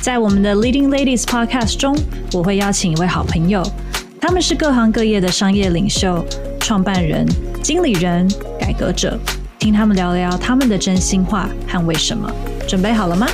[0.00, 1.94] 在我们的 Leading Ladies Podcast 中，
[2.32, 3.62] 我会邀请一位好朋友，
[4.20, 6.24] 他们是各行各业的商业领袖、
[6.60, 7.26] 创办人、
[7.62, 8.26] 经理人、
[8.58, 9.18] 改革者，
[9.58, 12.30] 听他们聊聊他们的真心话和为什么。
[12.66, 13.26] 准备好了吗？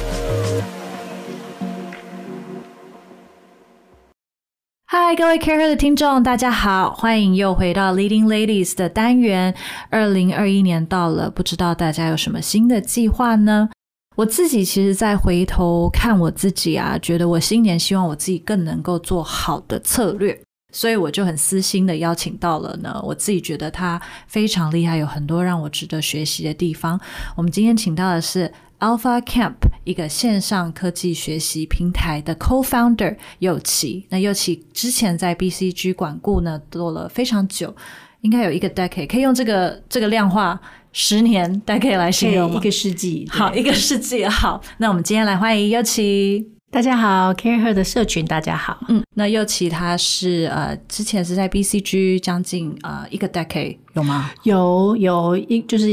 [4.86, 9.54] 嗨，各位 Care 的听众，大家好，欢迎又回到 Leading Ladies 的单元。
[9.90, 13.68] 二零二一年到了，不知道大家有什么新的计划呢？
[14.14, 20.40] 我自己其实，在回头看我自己啊，觉得我新年希望我自己更能够做好的策略，
[20.72, 27.00] 所以我就很私心的邀请到了呢，我自己觉得他非常厉害，有很多让我值得学习的地方。
[27.36, 34.06] 我们今天请到的是 Alpha Camp 一个线上科技学习平台的 Co-founder 侑琪。
[34.10, 37.74] 那侑琪之前在 BCG 管顾呢，做了非常久，
[38.20, 40.60] 应该有一个 decade，可以用这个这个量化。
[40.96, 42.56] 十年，大家可以来形容吗？
[42.56, 44.60] 一个世纪，好，一个世纪，好。
[44.78, 46.46] 那我们今天来欢迎侑琪。
[46.70, 48.78] 大家好，CAREhER 的社群，大家好。
[48.88, 54.30] 嗯，那侑琪他是呃，之前是在 BCG 将近呃一个 decade 有吗？
[54.44, 55.90] 有有一就是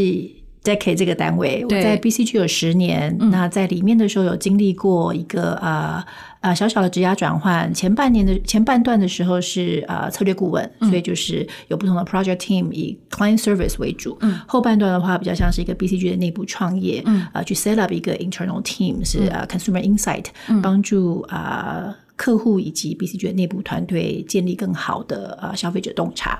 [0.63, 3.29] decade 这个单位，我在 BCG 有十年，嗯。
[3.31, 6.03] 那在里面的时候有经历过一个呃。
[6.41, 14.17] 呃，小小的职涯转换，前半年的前半段的时候是呃策略顾问，嗯，所以就是有不同的 project team 以 client service 为主。
[14.21, 21.83] 嗯，后半段的话比较像是一个 BCG 的内部创业，嗯，呃，去 set up 一个 internal team 是呃 consumer insight，嗯，帮助啊。
[21.85, 26.39] 呃客户以及 BCG 的内部团队建立更好的呃消费者洞察。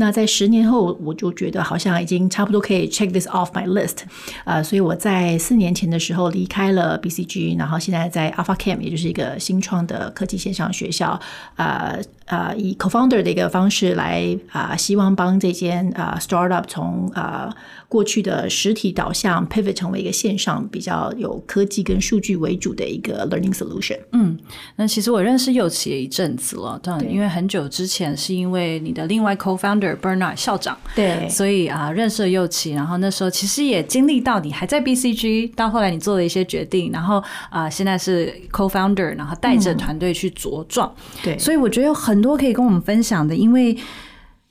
[0.00, 3.96] 那在十年后，我就觉得好像已经差不多可以 check this off my list。
[4.44, 11.18] 呃，所以我在四年前的时候离开了 BCG，然后现在在 Alpha Camp，也就是一个新创的科技线上学校，
[11.56, 17.52] 呃呃，以 co-founder 的一个方式来啊、呃，希望帮这间啊、呃、startup 从啊。
[17.52, 17.56] 呃
[17.88, 23.98] 过去的实体导向 pivot 成为一个线上比较有科技跟数据为主的一个 learning solution。
[24.12, 24.38] 嗯，
[24.76, 40.92] 那其实我认识佑琪也一阵子了，但因为很久之前是因为你的另外 co-founder Bernard 校长，对，所以啊认识了右奇，然后那时候其实也经历到你还在 BCG，到后来你做了一些决定，然后啊现在是 co-founder，然后带着团队去茁壮。
[40.96, 43.76] 嗯，对，所以我觉得有很多可以跟我们分享的，因为。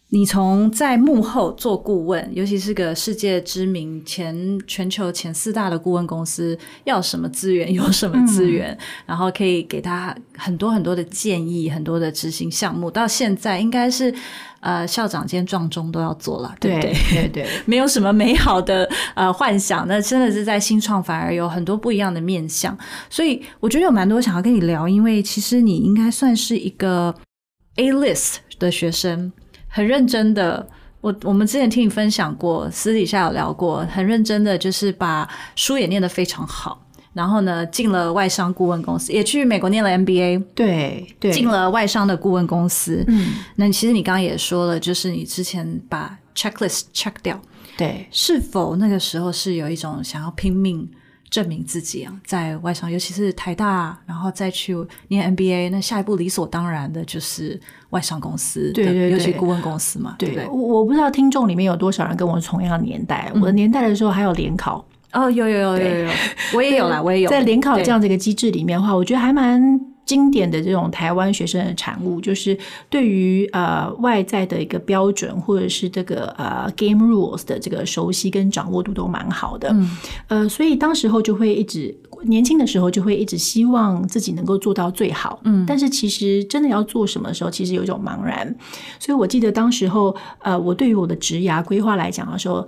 [0.10, 12.90] 你从在幕后做顾问，尤其是个世界知名前全球前四大的顾问公司，要什么资源有什么资源，嗯，然后可以给他很多很多的建议，很多的执行项目。
[12.90, 14.14] 到现在应该是
[14.62, 16.94] 呃校长兼撞钟都要做了，对不对？
[16.94, 22.78] 对对，对， 没有什么美好的呃幻想，那真的是在新创反而有很多不一样的面向。
[23.10, 27.14] 所以我觉得有蛮多想要跟你聊，因为其实你应该算是一个
[27.76, 29.34] A list 的学生。
[29.78, 30.68] 很认真的，
[31.02, 36.84] 我我们之前听你分享过，私底下有聊过，很认真的就是把书也念得非常好，
[37.14, 43.06] 然后呢进了外商顾问公司，也去美国念了 MBA，对对，进了外商的顾问公司。
[43.08, 47.40] 嗯，那其实你刚刚也说了，就是你之前把 checklist check 掉，
[47.78, 50.90] 对，是否那个时候是有一种想要拼命？
[51.30, 54.76] 证明自己啊，在外商，尤其是台大，然后再去
[55.10, 60.48] 念 MBA，那下一步理所当然的就是外商公司，对对对，尤其顾问公司嘛，对，对对？
[60.48, 66.12] 我我不知道听众里面有多少人跟我同样的年代，嗯、我的年代的时候还有联考哦，有有有有有，
[66.54, 67.30] 我也有啦，我也有。
[67.30, 69.97] 在联考这样的一个机制里面的话，我觉得还蛮。
[70.08, 72.58] 经典的这种台湾学生的产物，就是
[72.90, 79.70] 对于呃外在的一个标准，或者是这个呃 game rules 的这个熟悉跟掌握度都蛮好的。
[79.74, 79.98] 嗯，
[80.30, 81.94] 呃，所以当时候就会一直
[82.24, 85.40] 年轻的时候就会一直希望自己能够做到最好。
[85.44, 88.56] 嗯，但是其实真的要做什么的时候，其实有一种茫然。
[88.98, 92.66] 所以我记得当时候呃，我对于我的职涯规划来讲的时候。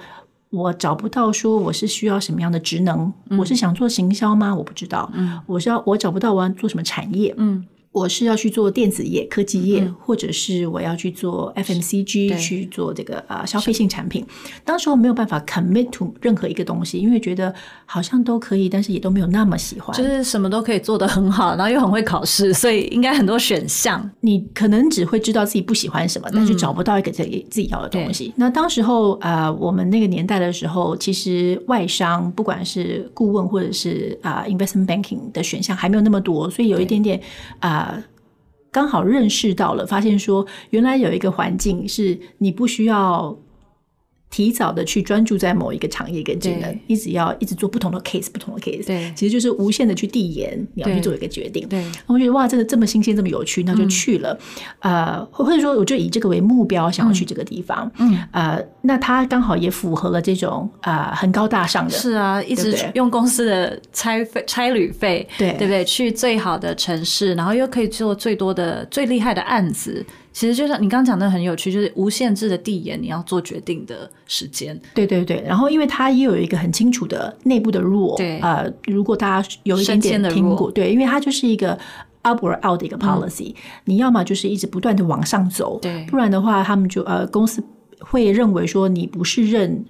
[0.49, 4.55] 我找不到说我是需要什么样的职能，嗯、我是想做行销吗？
[4.55, 5.09] 我不知道。
[5.13, 7.33] 嗯，我是要我找不到我要做什么产业。
[7.37, 7.65] 嗯。
[7.99, 14.25] 我是要去做电子业、科技业，嗯、或者是我要去做 FMCG，去做这个呃消费性产品。
[14.63, 17.53] 当时候没有办法 commit to 任何一个东西，因为觉得
[17.85, 19.95] 好像都可以，但是也都没有那么喜欢。
[19.97, 24.09] 就是什么都可以做得很好，然后又很会考试，所以应该很多选项。
[24.21, 28.27] 你可能只会知道自己不喜欢什么，但是找不到一个自己自己要的东西。
[28.29, 37.19] 嗯、那当时候呃，我们那个年代的时候，其实外商不管是顾问或者是啊、呃、investment banking 的选项还没有那么多，所以有一点点
[37.59, 37.88] 啊。
[38.71, 43.37] 刚好认识到了，发现说原来有一个环境是你不需要。
[44.29, 51.67] 提早的去专注在某一个产业跟技能，一直要一直做不同的 case，不同的 case，对，其实就是无限的去递延，你要去做一个决定。
[51.67, 54.37] 对，我觉得哇，真的这么新鲜，这么有趣，那就去了。
[54.81, 57.91] 嗯、呃，或者说，我就以这个为目标，想要去这个地方。
[57.97, 61.91] 嗯，呃，那他刚好也符合了这种啊、呃、很高大上的。
[61.91, 65.83] 是啊，一直用公司的差费、差旅费，对对不对？
[65.83, 70.05] 去最好的城市，然后又可以做最多的、最厉害的案子。
[70.39, 74.79] 其实就像你刚刚讲的很有趣，就是无限制的递延你要做决定的时间。
[74.93, 81.77] 对对对，然后因为它也有一个很清楚的内部的 rule，对，呃，如果大家有一点点听过，对，因为它就是一个
[82.21, 87.61] up or out 的一个 policy，、嗯、你要么就是一直不断的往上走，对，不然的话他们就呃公司
[87.99, 89.83] 会认为说你不是任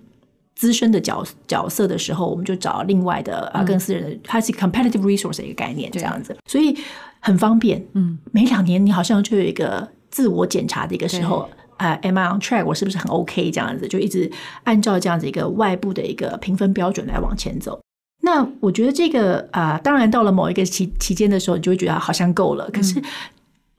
[0.55, 6.75] 资深的角角色的时候，我们就找另外的啊更私人的，它是 competitive resource 的一个概念这样子，所以
[7.19, 9.87] 很方便，嗯，每两年你好像就有一个。
[10.09, 12.65] 自我检查的一个时候，啊、uh，am I on track？
[12.65, 13.51] 我是不是很 OK？
[13.51, 14.31] 这样子就一直
[14.63, 17.79] 按照这样子一个外部的一个评分标准来往前走。
[18.21, 22.69] 那我觉得这个啊，uh, 当然到了某一个期期间的时候，你就会觉得好像够了。
[22.71, 23.01] 可是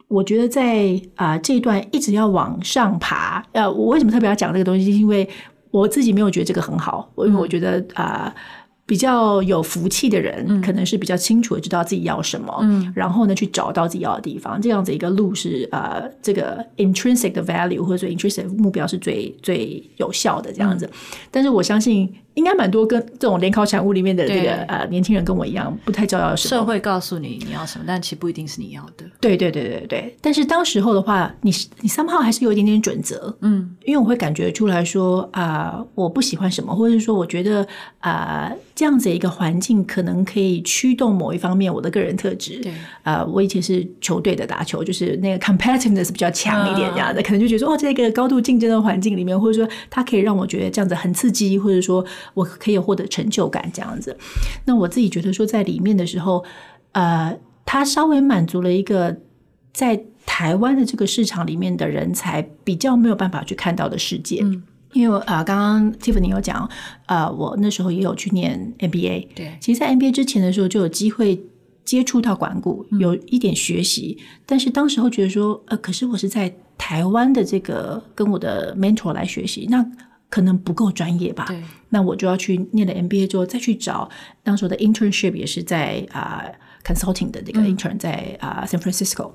[0.08, 4.84] 我觉得在啊、uh, 这一段一直要往上爬，呃、uh，我为什么特别要讲这个东西？
[4.84, 5.28] 是因为
[5.70, 8.32] 我自己没有觉得这个很好，因为我觉得啊。
[8.36, 8.40] Uh,
[8.90, 20.86] 比较有福气的人，可能是比较清楚的知道自己要什么，嗯，然后呢，去找到自己要的地方，这样子一个路是呃，这个 intrinsic 的 value 或者说 intrinsic 目标是最最有效的这样子。
[20.86, 20.92] 嗯，
[21.30, 22.12] 但是我相信。
[22.34, 26.50] 应该蛮多跟这种联考产物里面的这个呃年轻人跟我一样，不太知道要什么。
[26.50, 29.04] 社会告诉你你要什么，但其实不一定是你要的。
[29.20, 30.16] 对对对对对。
[30.20, 31.50] 但是当时候的话，你
[31.80, 37.66] 你 somehow 还是有一点点准则，嗯，因为我会感觉出来说啊、呃，我不喜欢什么，或者是说我觉得
[37.98, 42.60] 啊、呃，这样子一个环境可能可以驱动某一方面我的个人特质。
[42.62, 42.72] 对
[43.02, 52.04] 啊、呃，我以前是球队的打球，就是那个 competitiveness 比较强一点这样的，嗯、可能就觉得说哦，在一个高度竞争的环境里面，或者说它可以让我觉得这样子很刺激，或者说。
[52.34, 54.16] 我可以获得成就感，这样子。
[54.64, 56.44] 那我自己觉得说，在里面的时候，
[56.92, 59.16] 呃，他稍微满足了一个
[59.72, 64.40] 在台湾的这个市场里面的人才比较没有办法去看到的世界。
[64.42, 64.62] 嗯，
[64.92, 66.68] 因为啊，刚刚 Tiffany 有讲，
[67.06, 69.28] 呃，我那时候也有去念 MBA。
[69.34, 71.42] 对，其实，在 MBA 之前的时候，就有机会
[71.84, 74.18] 接触到管顾，有一点学习。
[74.20, 79.84] 嗯，但是当时候觉得说，呃，可是我是在台湾的这个跟我的 mentor 来学习，那。
[80.30, 81.46] 可能不够专业吧，
[81.88, 84.08] 那我就要去念了 MBA 之后，再去找
[84.44, 89.32] 当时的 internship，也是在啊、uh, consulting 的这个 intern 在啊、uh, San Francisco，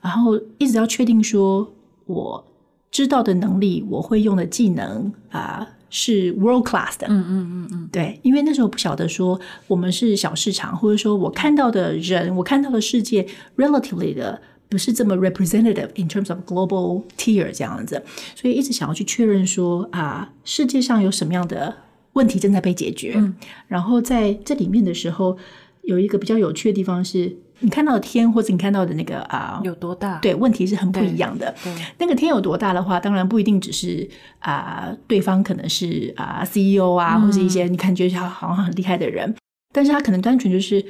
[0.00, 1.70] 然后一直要确定说
[2.06, 2.42] 我
[2.90, 13.28] 知道的能力，我会用的技能啊、uh, 是 world class 的，嗯嗯嗯嗯，对，因为那时候不晓得说我们是小市场，或者说我看到的人，我看到的世界
[13.58, 14.40] relatively 的。
[14.68, 18.02] 不是这么 representative in terms of global tier 这样子，
[18.34, 21.74] 所以一直想要去确认说啊，世界上有什么样的
[22.12, 23.14] 问题正在被解决。
[23.16, 23.34] 嗯，
[23.66, 25.38] 然后在这里面的时候，
[25.82, 30.18] 有一个比较有趣的地方是，你看到的天或者你看到的那个啊，有多大？
[30.18, 31.54] 对，问题是很不一样的。
[31.98, 34.06] 那个天有多大的话，当然不一定只是
[34.40, 39.34] 啊，对方可能是啊 CEO 啊，嗯，或是一些你感觉他好像很厉害的人，
[39.72, 40.84] 但是他可能单纯就是。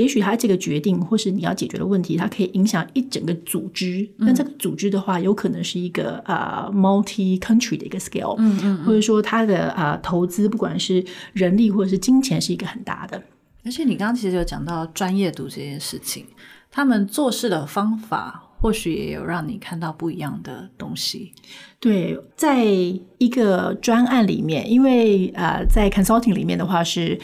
[0.00, 4.08] 也许他这个决定，或是你要解决的问题，它可以影响一整个组织。
[4.16, 11.04] 那、嗯、这个组织的话，有可能是一个啊、uh, multi country 的一个 scale，嗯嗯，嗯，或者说它的啊、uh, 投资，不管是
[11.34, 13.22] 人力或者是金钱，是一个很大的。
[13.62, 16.24] 而且你刚刚其实有讲到专业度这件事情，
[16.70, 21.34] 他们做事的方法，或许也有让你看到不一样的东西。
[21.78, 27.18] 对，在一个专案里面，因为啊，uh, 在 consulting 里面的话是。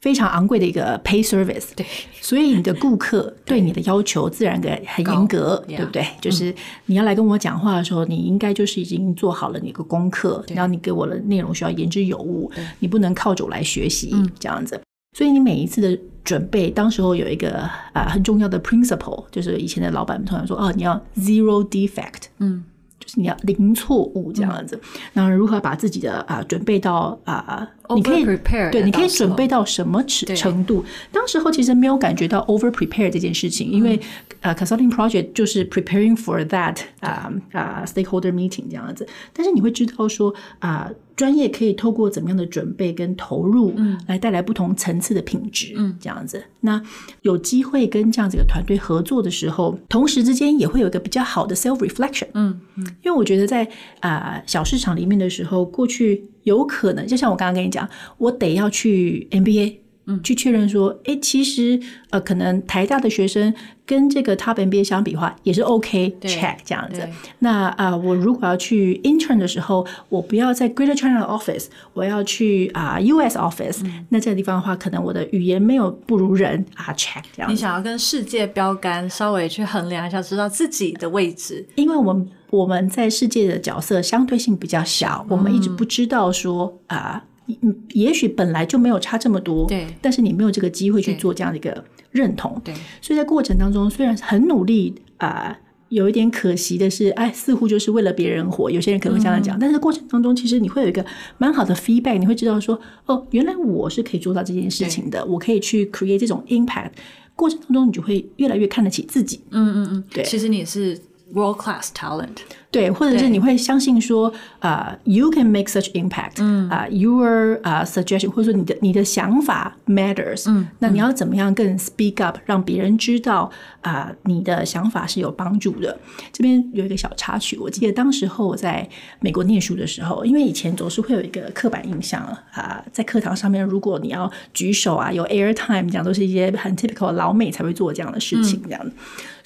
[0.00, 1.84] 非常昂贵的一个 pay service，对，
[2.20, 6.06] 所以你的顾客对你的要求自然的很严格，对不对？
[6.20, 6.54] 就是
[6.86, 14.80] 你要来跟我讲话的时候，你应该就是已经做好了你的功课，然后你给我的内容需要言之有物，你不能靠着来学习这样子。
[15.16, 22.64] 所以你每一次的准备，当时候有一个啊很重要的 principle，就是以前的老板们通常说，哦，你要 zero defect，嗯。
[23.00, 24.78] 就是你要零错误这样子，
[25.12, 28.24] 然后如何把自己的啊准备到啊，你可以
[28.70, 30.84] 对，你可以准备到什么程程度？
[31.12, 33.98] 当时候其实没有感觉到 over prepare 这件事情，因为
[34.40, 40.90] 呃 consulting project 就是 preparing for that 啊啊 stakeholder meeting 这样子，但是你会知道说啊。
[41.18, 46.40] 专业可以透过怎么样的准备跟投入，嗯，来带来不同层次的品质，嗯，这样子。
[46.60, 46.80] 那
[47.22, 52.86] 有机会跟这样子一个团队合作的时候，同时之间也会有一个比较好的 self reflection，嗯嗯。
[53.02, 53.64] 因为我觉得在
[53.98, 59.76] 啊、呃、小市场里面的时候，过去有可能就像我刚刚跟你讲，我得要去 MBA，
[60.08, 67.06] 嗯，去确认说，哎、欸，其实呃，可能台大的学生跟这个 Top MBA 相比的话，也是 OK check 这样子。
[67.40, 77.52] 那啊、呃，我如果要去 intern 的时候，我不要在 Greater China office，我要去啊、呃、US office，、嗯、那这个地方的话，可能我的语言没有不如人啊 check 这样。
[77.52, 86.96] 你想要跟世界标杆稍微去衡量一下，知道自己的位置，因为我们我们在世界的角色相对性比较小，嗯、我们一直不知道说啊。
[87.12, 87.27] 呃
[87.62, 101.04] 嗯，也许本来就没有差这么多，对，但是你没有这个机会去做这样的一个认同，对，所以在过程当中虽然很努力啊、呃，有一点可惜的是，哎，似乎就是为了别人活，有些人可能会这样讲，嗯、但是过程当中其实你会有一个
[101.38, 106.90] 蛮好的 feedback，你会知道说，哦，原来我是可以做到这件事情的，我可以去 create 这种 impact，
[107.34, 110.98] 过程当中你就会越来越看得起自己，嗯嗯嗯，对，其实你是
[111.32, 112.38] world class talent。
[112.70, 125.98] 对，或者是你会相信说，啊、uh,，you can make such impact，嗯，啊、uh,，your 啊、uh, suggestion，或者说你的你的想法 matters，嗯，那你要怎么样更 speak up，让别人知道啊，uh, 你的想法是有帮助的。
[126.30, 128.86] 这边有一个小插曲，我记得当时候我在
[129.20, 138.80] 美国念书的时候，因为以前总是会有一个刻板印象啊，uh, 在课堂上面，如果你要举手啊，有 air time，这样都是一些很 typical 老美才会做这样的事情，这样。
[138.84, 138.92] 嗯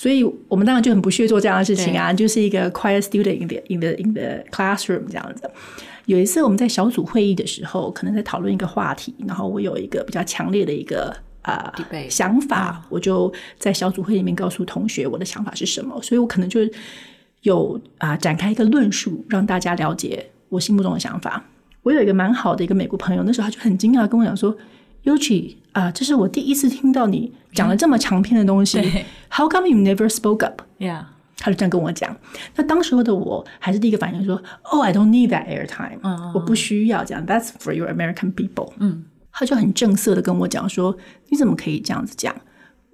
[0.02, 5.48] 所以我们当然就很不屑做这样的事情啊，就是一个 quiet student in the in the in the classroom 这样子。
[6.06, 16.02] 有一次我们在小组会议的时候，可能在讨论一个话题，然后我有一个比较强烈的一个啊、呃、想法，我就在小组会里面告诉同学我的想法是什么。
[16.02, 16.58] 所以我可能就
[17.42, 21.44] 有啊、呃、展开一个论述，让大家了解我心目中的想法。
[21.84, 24.56] 我有一个蛮好的一个美国朋友，那时候他就很惊讶跟我讲说。
[25.04, 28.80] Yochi 啊，这是我第一次听到你讲了这么长篇的东西。
[29.30, 30.62] How come you never spoke up?
[30.78, 31.04] Yeah，
[31.38, 32.16] 他就这样跟我讲。
[32.54, 36.00] 那当时候的我还是第一个反应说：“Oh, I don't need that airtime。
[36.00, 37.26] Uh ”我不需要这样。
[37.26, 38.72] That's for your American people。
[38.78, 40.96] 嗯，他就很正色的跟我讲说
[41.30, 42.34] ：“你怎么可以这样子讲？”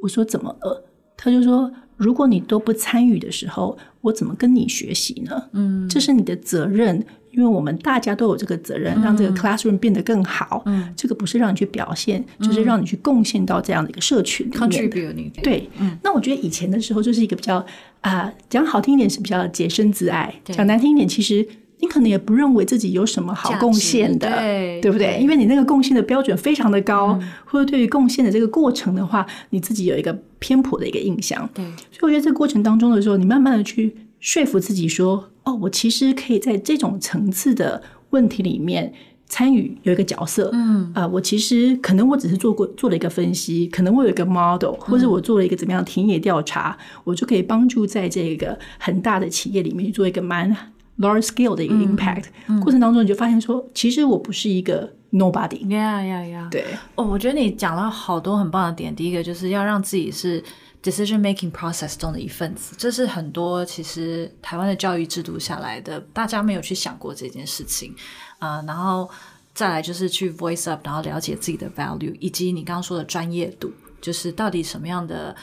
[0.01, 5.49] 我说：“怎么了？”他就说：“如果你都不参与的时候，我怎么跟你学习呢？
[5.53, 10.63] 嗯，这是你的责任。”因为我们大家都有这个责任，让这个 classroom 变得更好。
[10.67, 14.69] 嗯，这个不是让你去表现，嗯、就是让你去贡献到这样的一个社群里面。
[14.69, 17.57] Contribute 对，嗯，那我觉得以前的时候就是一个比较
[18.01, 21.47] 啊，呃、讲好听一点是比较洁身自爱，讲难听一点，其实
[21.81, 25.19] 你可能也不认为自己有什么好贡献的，对，对不对？
[25.21, 31.49] 因为你那个贡献的标准非常的高，嗯、或者对于贡献的这个过程的话，你自己有一个偏颇的一个印象。
[31.55, 35.29] 对，所以我觉得这个过程当中的时候，你慢慢的去说服自己说。
[35.49, 38.93] 哦，我其实可以在这种层次的问题里面
[39.27, 40.51] 参与，有一个角色。
[40.53, 50.55] 嗯，啊、呃，我其实可能我只是做过做了一个分析，可能我有一个 model，或者我做了一个怎么样田野调查，嗯、我就可以帮助在这个很大的企业里面去做一个蛮
[50.99, 52.25] large scale 的一个 impact。
[52.49, 55.67] 嗯嗯、过程当中，你就发现说，其实我不是一个 nobody。
[55.75, 56.49] 呀！
[56.51, 56.63] 对，
[56.95, 58.95] 哦，我觉得你讲了好多很棒的点。
[58.95, 60.45] 第一个就是要让自己是。
[60.81, 67.93] Decision making process 中的一份子，这是很多其实台湾的教育制度下来的，大家没有去想过这件事情
[68.39, 68.65] 啊、呃。
[68.65, 69.11] 然后
[69.53, 75.35] 再来就是去 voice up，然后了解自己的 value，以及你刚刚说的专业度，就是到底什么样的，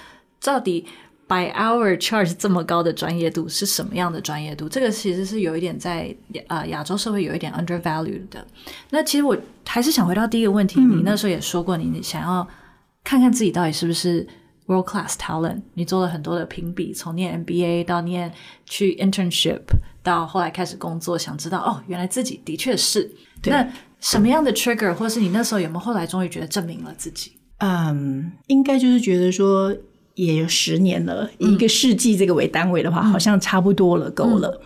[0.42, 0.88] 到底
[1.28, 4.70] by hour charge 这么高的专业度是什么样的专业度？
[4.70, 6.16] 这个其实是有一点在
[6.48, 8.48] 啊、呃、亚洲社会有一点 undervalued 的。
[8.90, 9.38] 那其实我
[9.68, 12.48] 还是想回到第一个问题，嗯、你那时候也说过，你想要
[13.04, 14.26] 看看自己到底是不是。
[14.68, 18.34] World class talent，你做了很多的评比，从念 MBA 到念
[18.66, 19.62] 去 internship，
[20.02, 23.12] 到后来开始工作，想知道哦，原来自己的确是。
[23.44, 23.68] 那
[24.00, 27.34] 什么样的 trigger，或是你那时候有没有后来终于觉得证明了自己？
[27.60, 29.76] 嗯，应该就是觉得说
[30.16, 34.60] 也有十年了，以一个世纪这个为单位的话，嗯、好像差不多了，够了。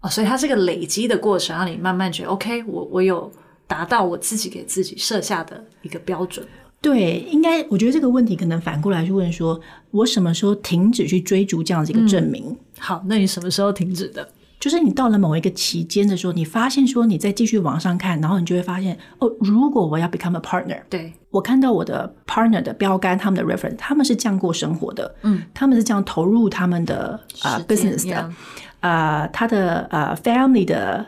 [0.00, 3.30] 哦，所以它是个累积的过程，让你慢慢觉得 OK，我我有
[3.68, 6.44] 达到我自己给自己设下的一个标准。
[6.82, 9.58] 对，应该我觉得这个问题可能反过来去问说，
[9.92, 12.44] 我什么时候停止去追逐这样子一个证明？
[12.48, 14.28] 嗯，好，那你什么时候停止的？
[14.58, 28.16] 就是你到了某一个期间的时候，你发现说你再继续往上看，然后你就会发现哦，如果我要 become a partner，对，我看到我的 partner 的标杆，他们的 reference，他们是这样过生活的，嗯，他们是这样投入他们的啊、uh, business 的，
[28.80, 31.06] 啊，uh, 他的呃、uh, family 的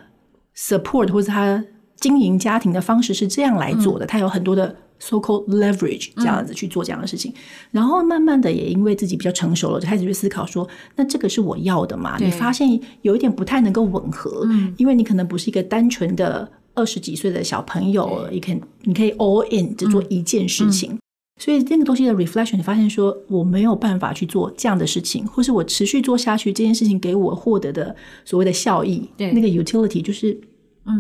[0.56, 1.64] support 或者他
[1.96, 4.76] 经营家庭的方式是这样来做的，嗯、他有很多的。
[5.04, 7.36] So-called leverage 这样子去做这样的事情，嗯、
[7.72, 12.16] 然后慢慢的也因为自己比较成熟了，就开始去思考说，那这个是我要的嘛？
[12.18, 20.98] 你发现有一点不太能够吻合，嗯、因为你可能不是一个单纯的二十几岁的小朋友，你可以你可以 all in 只做一件事情，
[21.38, 27.94] 所以那个东西的 reflection，你发现说我没有办法去做这样的事情，或是我持续做下去这件事情给我获得的
[28.24, 29.32] 所谓的效益，对。
[29.32, 30.40] 那个 utility 就是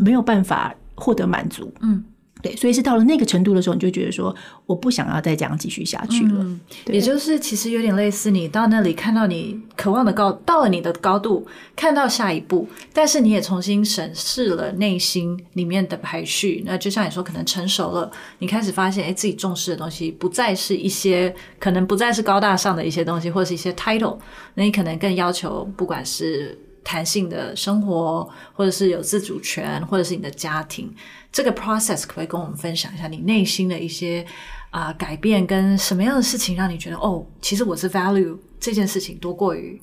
[0.02, 2.04] 没有办法获得满足，嗯。
[2.44, 4.34] 对，所以是到了那个程度的时候，你就觉得说，
[4.66, 6.34] 我不想要再这样继续下去了。
[6.40, 16.62] 嗯、也就是其实有点类似，你到那里看到你渴望的高，到了你的高度，看到下一步，但是你也重新审视了内心里面的排序。
[16.66, 24.18] 那就像你说，可能成熟了，你开始发现，哎，自己重视的东西不再是一些，可能不再是高大上的一些东西，或者是一些 title，
[24.52, 30.94] 那你可能更要求，不管是弹性的生活，或者是有自主权，或者是你的家庭。
[31.32, 34.24] 这个 process 可不可以跟我们分享一下你内心的一些
[34.70, 39.80] 啊、呃、改变，跟什么样的事情让你觉得哦，其实我是 value 这件事情多过于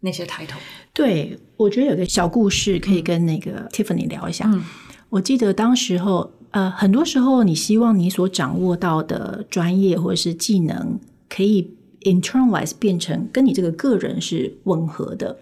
[0.00, 0.58] 那些 title？
[0.92, 4.44] 对，我觉得有个小故事可以跟那个 Tiffany 聊一下。
[4.52, 4.62] 嗯，
[5.08, 15.38] 我记得当时候，呃，很多时候你希望你所掌握到的专业或者是技能可以 internalize 变成跟你这个个人是吻合的。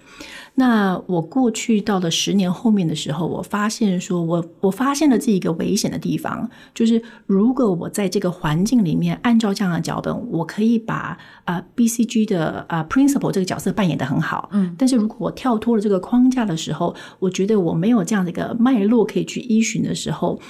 [0.61, 20.41] 那我过去到了十年后面的时候，我发现说我，我我发现了这一个危险的地方，就是如果我在这个环境里面按照这样的脚本，我可以把啊、呃、BCG 的啊、呃、principal 这个角色扮演的很好，嗯，但是如果我跳脱了这个框架的时候，我觉得我没有这样的一个脉络可以去依循的时候，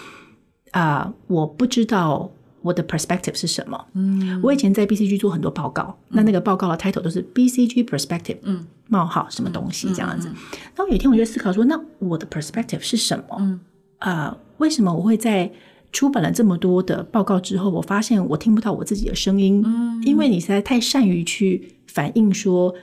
[0.70, 2.30] 啊、呃，我不知道。
[2.68, 3.86] 我的 perspective 是什么？
[3.94, 10.28] 嗯，我以前在 BCG 做很多报告，嗯、那那个报告的 title 都是 BCG perspective，嗯，冒号什么东西这样子。
[10.28, 13.36] 然、嗯、后、嗯、有一天我就思考说，那我的 perspective 是什么？
[13.40, 13.58] 嗯，
[14.00, 15.50] 啊、呃，为什么我会在
[15.92, 19.62] 出版了这么多的报告之后，我发现我听不到我自己的声音？
[19.64, 22.74] 嗯，因为你实在太善于去反映说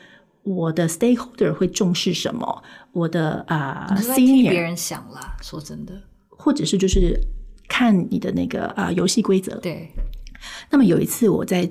[0.42, 5.94] 我的 stakeholder 会重视什么，我的啊，senior 别人想了，说真的，
[6.30, 7.20] 或者是就是。
[7.68, 9.56] 看你的那个啊游戏规则。
[9.58, 9.90] 对。
[10.70, 11.68] 那么有一次我在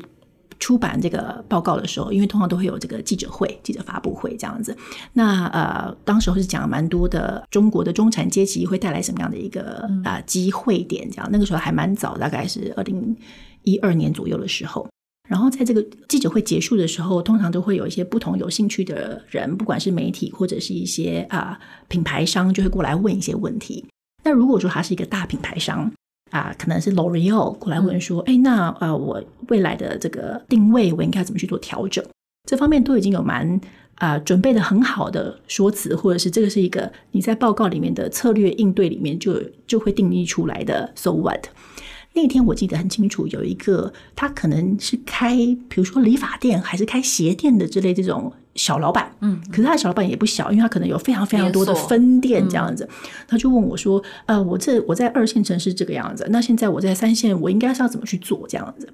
[0.59, 4.77] 出版这个报告的时候，因为通常都会有这个记者会、记者发布会这样子。
[5.13, 11.29] 那呃，当时候是讲了蛮多的中国的中产阶级会带来什么样的一个啊机会点，这样。
[11.31, 13.15] 那个时候还蛮早，大概是二零
[13.63, 14.89] 一二年左右的时候。
[15.29, 23.85] 然后在这个记者会结束的时候，通常都会有一些不同有兴趣的人，不管是媒体或者是一些啊品牌商，就会过来问一些问题。
[24.25, 25.93] 那如果说他是一个大品牌商
[26.31, 32.05] 啊，可能是 L'Oreal 过来问说，哎、嗯，那呃，我未来的这个定位，我应该怎么去做调整？
[32.49, 33.49] 这方面都已经有蛮
[33.97, 40.93] 啊、呃、准备的很好的说辞，或者是这个是一个你在报告里面的策略应对里面就就会定义出来的。
[40.97, 41.47] So what？
[42.15, 45.37] 那天我记得很清楚，有一个他可能是开，
[45.69, 48.33] 比如说理发店，还是开鞋店的之类这种。
[48.55, 52.85] 小老板，嗯，可是他的小老板也不小，因为他可能有非常非常多的分店这样子。
[52.85, 58.89] 嗯、他就问我说：“呃，我这我在二线城市这个样子，那现在我在三线，我应该是要怎么去做这样子？”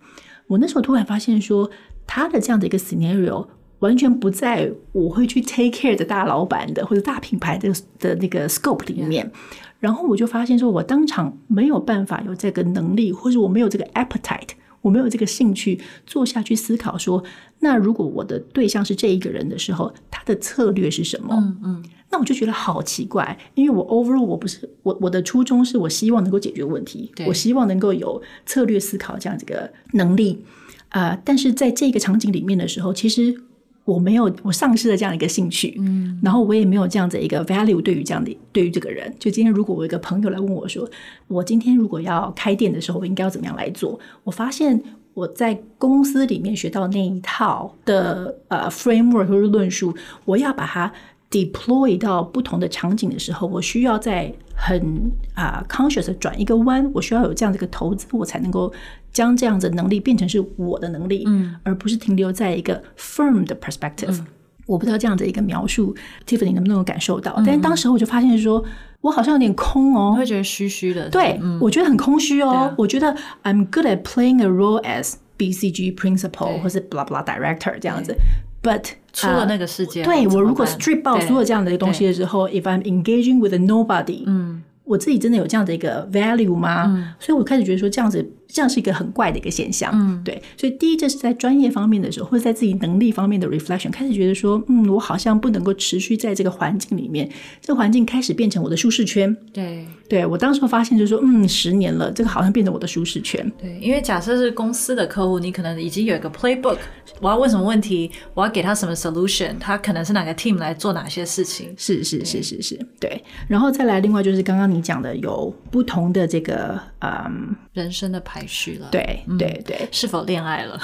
[0.48, 1.70] 我那时候突然发现说，
[2.06, 3.46] 他的这样的一个 scenario
[3.80, 9.26] 完全不在我会去 take care 的大老板的或者大品牌的的那个 scope 里面。
[9.26, 9.32] 嗯、
[9.78, 14.48] 然后我就发现说，我当场没有办法有这个能力，或者我没有这个 appetite。
[14.82, 17.22] 我没有这个兴趣坐下去思考说，
[17.60, 21.34] 那如果我的对象是这一个人的时候，他的策略是什么？
[21.34, 30.44] 嗯嗯，那我就觉得好奇怪，因为我 overall 我不是我我的初衷是我希望能够解决问题，我希望能够有策略思考这样子个能力
[30.88, 33.42] 啊，呃，但是在这个场景里面的时候，其实。
[33.90, 39.12] 我没有，我丧失了这样一个兴趣，嗯，然后我也没有这样子一个 value 对于这样的对于这个人。
[39.18, 40.88] 就今天，如果我一个朋友来问我说，
[41.26, 43.98] 我今天如果要开店的时候，我应该要怎么样来做？
[44.22, 44.80] 我发现
[45.14, 49.92] 我在公司里面学到那一套的呃 framework 或者论述，
[50.24, 50.92] 我要把它
[51.28, 58.72] deploy 到不同的场景的时候，我需要在很啊、uh, conscious 的转一个弯，我需要有这样的一个投资，我才能够。
[59.12, 64.20] 将这样子的能力变成是我的能力，嗯，而不是停留在一个 firm 的 perspective。
[64.20, 64.26] 嗯、
[64.66, 65.94] 我不知道这样的一个描述
[66.26, 67.32] ，Tiffany 能不能够感受到？
[67.36, 68.64] 嗯、但是当时我就发现说，
[69.00, 71.08] 我好像有点空哦，会觉得虚虚的。
[71.08, 72.50] 对，嗯、我觉得很空虚哦。
[72.50, 78.14] 啊、我觉得 I'm good at playing a role as BCG principal 或是 blah blah director 这样子
[78.62, 84.62] ，but 出了那个世界，对我如果 strip out 所有这样的一个东西的时候，if I'm engaging with a nobody，嗯。
[84.84, 86.86] 我自己真的有这样的一个 value 吗？
[86.88, 89.90] 嗯、所以我开始觉得说这样子，这样是一个很怪的一个现象。
[89.94, 90.42] 嗯，对。
[90.56, 97.30] 所以第一，这是在专业方面的时候，或者在自己能力方面的 reflection，开始觉得说，嗯，我好像不能够持续在这个环境里面，
[97.62, 99.34] 这个环境开始变成我的舒适圈。
[99.52, 103.50] 对，对我当时发现就是说，嗯，十年了，这个好像变成我的舒适圈。
[103.56, 106.78] 对，因为假设是公司的客户，你可能已经有一个 playbook，
[107.20, 111.72] 我要问什么问题，我要给他什么 solution，他可能是哪个 team 来做哪些事情。
[111.76, 113.22] 是是是是是，对。
[113.46, 114.80] 然后再来，另外就是刚刚你。
[114.80, 120.78] 讲的有不同的这个嗯人生的排序了，对对对，是否恋爱了？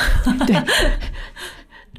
[0.46, 0.56] 对，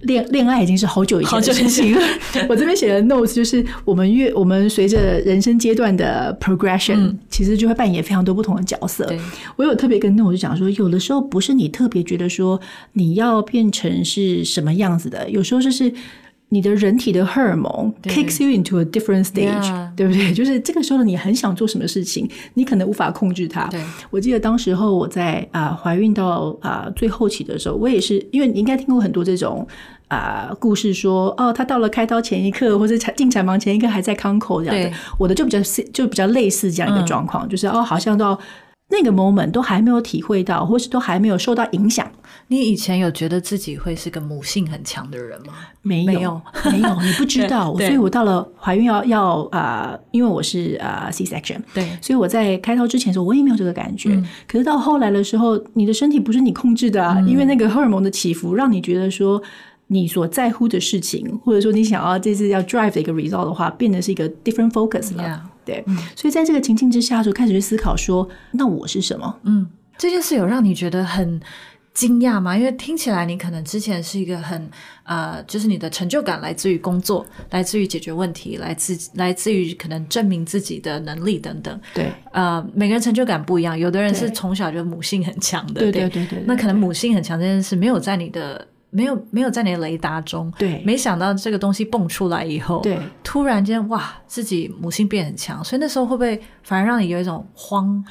[0.02, 2.02] 恋恋爱已经是好久以前的事情了。
[2.48, 9.12] 我这边写的 notes 就是我们越我们随着人生阶段的 progression，、嗯、其实就会扮演非常多不同的角色。
[9.56, 12.60] 我有特别跟 notes 讲说，有的时候不是你特别觉得说
[12.94, 15.94] 你要变成是什么样子的，有时候就是。
[16.50, 20.34] 你的人体的荷尔蒙 kicks you into a different stage，对，对不对？
[20.34, 23.66] 就是这个时候你很想做什么事情，你可能无法控制它。
[23.68, 29.68] 对，我记得当时候我在啊、呃、怀孕到啊、呃、最后期的时候，我也是因为你应该听过很多这种
[30.08, 34.98] 啊、呃、故事说，说哦，他到了开刀前一刻或者进产房前一刻还在康口这样的。
[35.20, 35.60] 我的就比较
[35.92, 38.40] 就比较类似这样一个状况，嗯、就是哦，好像到。
[38.90, 42.10] 那个 moment 都还没有体会到，或是都还没有受到影响。
[42.48, 45.54] 你以前有觉得自己会是个母性很强的人吗？
[45.82, 47.76] 没有，没有，没有你不知 道。
[47.76, 54.10] 所以我到了怀孕要要啊、呃，因为我是啊、呃、C section，对，所以我在开刀之前的时候，我也没有这个感觉。
[54.14, 59.42] 嗯、可是到后来的时候，你的身体不是你控制的啊，嗯、因为那个荷尔蒙的起伏，让你觉得说。
[59.90, 65.50] 你所在乎的事情，或者说你想要这次要 drive 的一个 result 的话，变得是一个 different focus 了。
[65.68, 69.40] 对，嗯、所以在这个情境之下，就开始去思考说，那我是什么？
[69.44, 71.40] 嗯，这件事有让你觉得很
[71.94, 72.58] 惊讶吗？
[72.58, 74.70] 因为听起来你可能之前是一个很
[75.04, 81.80] 呃，就是你的成就感来自于工作，来自于解决问题，来自来自于可能证明自己的能力等等。
[81.94, 85.82] 对，呃，每个人成就感不一样，有的人是从小就母性很强的。
[85.82, 88.68] 对对对对，对，对，那可能母性很强这件事没有在你的。
[88.90, 98.04] 没有没有在你的雷达中，对，没想到这个东西蹦出来以后，对，突然间哇，自己母性变很强，所以那时候会不会反而让你有一种慌？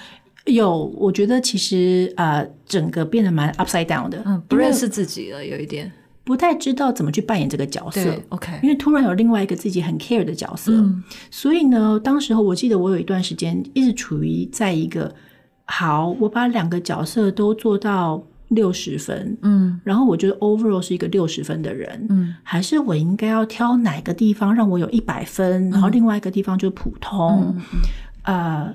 [0.44, 5.90] 有，我觉得其实呃，整个变得蛮 upside down 的，嗯，不认识自己了，有一点
[6.22, 8.14] 不太知道怎么去扮演这个角色。
[8.28, 15.12] OK，因为突然有另外一个自己很 care 的角色，嗯，所以呢，当时候我记得我有一段时间一直处于在一个
[15.64, 18.22] 好，我把两个角色都做到。
[18.48, 27.62] 六十分，嗯，然后我觉得 overall 是一个六十分的人，嗯，还是我应该要挑哪个地方让我有一百分，嗯，然后另外一个地方就普通，嗯，
[28.22, 28.74] 呃，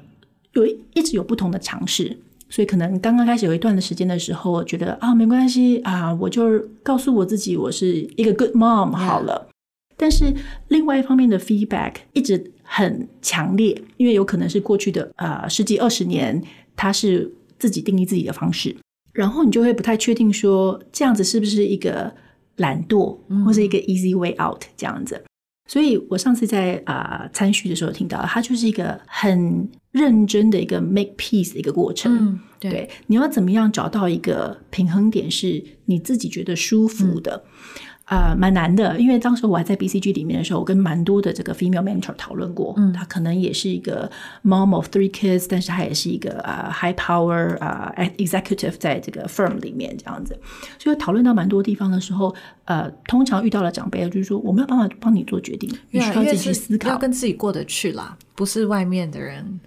[0.53, 2.17] 有一直有不同的尝试，
[2.49, 9.53] 所以可能刚刚开始有一段的时间的时候，我觉得啊没关系啊，我就告诉我自己我是一个 good mom 好了，嗯，
[9.95, 10.33] 但是
[10.67, 16.43] 另外一方面的 feedback 一直很强烈，因为有可能是过去的呃十几二十年，
[16.75, 18.75] 他是自己定义自己的方式。
[19.13, 22.13] 然后你就会不太确定说这样子是不是一个
[22.57, 25.23] 懒惰，或是一个 easy way out 这样子。
[25.67, 32.13] 所以我上次在啊、呃、参叙的时候听到，它就是一个很认真的一个 make peace 的一个过程。
[32.13, 37.43] 嗯、对，对，你要怎么样找到一个平衡点，是你自己觉得舒服的。
[37.45, 42.73] 嗯啊，蛮、呃、难的，因为当时我还在 BCG 里面的时候，我跟蛮多的这个 female mentor 讨论过。
[42.77, 44.11] 嗯，她可能也是一个
[44.43, 50.37] mom of three kids，但是她也是一个啊、uh, high power 啊、uh, executive 在这个 firm 里面这样子。
[50.77, 52.35] 所以讨论到蛮多地方的时候，
[52.65, 59.59] 呃，通常遇到了长辈，就是说我没有办法帮你做决定，你需要自己去思考，要跟自己过得去啦，不是外面的人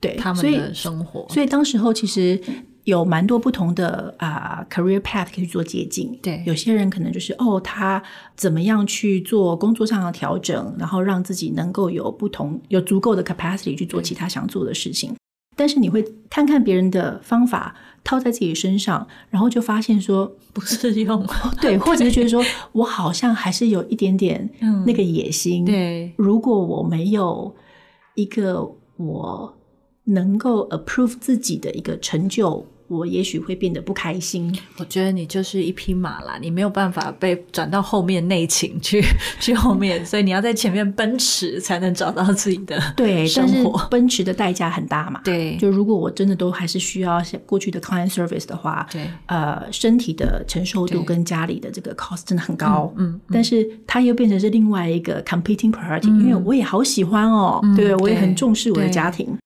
[0.00, 1.20] 对他们的生活。
[1.20, 2.40] 所以，所以当时候其实。
[2.84, 6.18] 有蛮多不同的啊、uh, career path 可以去做捷径。
[6.22, 8.02] 对，有些人可能就是哦，他
[8.36, 15.14] 怎么样去做工作上的调整，然后让自己能够有不同、有足够的 capacity 去做其他想做的事情。
[15.56, 21.26] 但是你会看看别人的方法套在自己身上，然后就发现说不适用。
[21.62, 24.50] 对，或者是觉得说我好像还是有一点点
[24.84, 25.64] 那个野心。
[25.64, 27.54] 嗯、对，如果我没有
[28.14, 28.68] 一个
[28.98, 29.56] 我
[30.04, 32.66] 能够 approve 自己的一个成就。
[32.94, 34.56] 我也许会变得不开心。
[34.78, 39.02] 我觉得你就是一匹马啦，你没有办法被转到后面内勤去
[39.40, 43.86] 去后面，所以你要在前面奔驰才能找到自己的对生活。
[43.90, 45.20] 奔驰的代价很大嘛？
[45.24, 52.92] 对，就如果我真的都还是需要过去的 client service 的话，对，呃，身体的承受度跟家里的这个 cost 真的很高。
[52.96, 59.36] 嗯，嗯，但是它又变成是另外一个 competing priority，嗯，因为我也好喜欢哦，嗯，对，我也很重视我的家庭。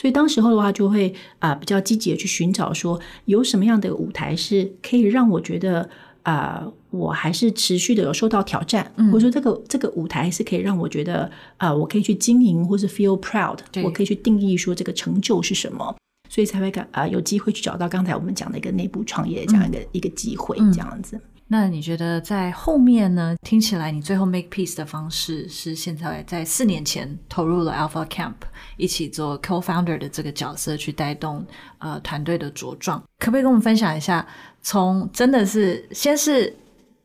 [0.00, 5.88] 所以当时候的话，就会啊、呃、比较积极的去寻找说，有什么样的舞台是可以让我觉得
[6.22, 15.94] 啊、呃，我还是持续的有受到挑战，嗯、或者说这个这个舞台是可以让我觉得啊、呃，我可以去经营，或是 feel proud，我可以去定义说这个成就是什么，
[16.28, 21.20] 所以才会感啊、呃、有机会去找到刚才我们讲的一个内部创业这样一个、嗯、一个机会，这样子。
[21.52, 23.36] 那你觉得在后面呢？
[23.42, 28.32] 听起来你最后 make peace 的方式是现在在四年前投入了 Alpha Camp，
[28.78, 31.44] 一起做 co-founder 的这个角色，去带动
[31.76, 32.98] 呃团队的茁壮。
[33.18, 34.26] 可不可以跟我们分享一下，
[34.62, 36.56] 从真的是先是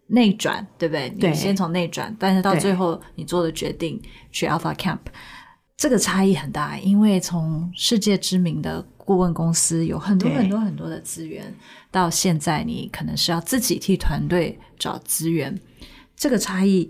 [0.08, 1.10] 内转，对不对？
[1.10, 5.00] 对，你先从内转，但是到最后你做的决定去 Alpha Camp，
[5.78, 11.54] 这个差异很大，因为从世界知名的顾问公司有很多很多很多的资源，
[11.92, 15.56] 到现在你可能是要自己替团队找资源。
[16.16, 16.86] 这个差异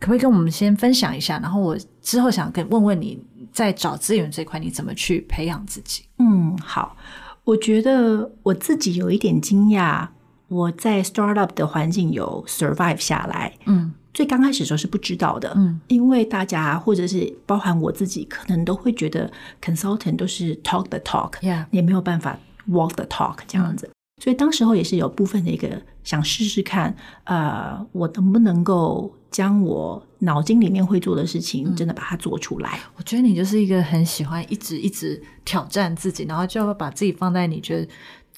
[0.00, 1.38] 可不可以跟我们先分享一下？
[1.38, 3.16] 然后我之后想跟问问你，
[3.52, 6.02] 在找资源这块你怎么去培养自己？
[6.18, 6.96] 嗯，好，
[7.44, 10.08] 我觉得我自己有一点惊讶，
[10.48, 13.54] 我在 startup 的环境有 survive 下来。
[13.66, 13.94] 嗯。
[14.14, 19.30] 最刚开始的时候是不知道的，嗯，因为大家或者是包含我自己，可能都会觉得
[19.62, 21.64] consultant 都是 talk the talk，Yeah.
[21.70, 26.94] 也没有办法 walk the talk 这样子，嗯，所以当时候也是有部分的一个想试试看，
[27.24, 32.78] 呃，我能不能够将我脑筋里面会做的事情，真的把它做出来。
[32.84, 37.88] 嗯，我觉得你就是一个很喜欢一直一直挑战自己，然后就要把自己放在你觉得。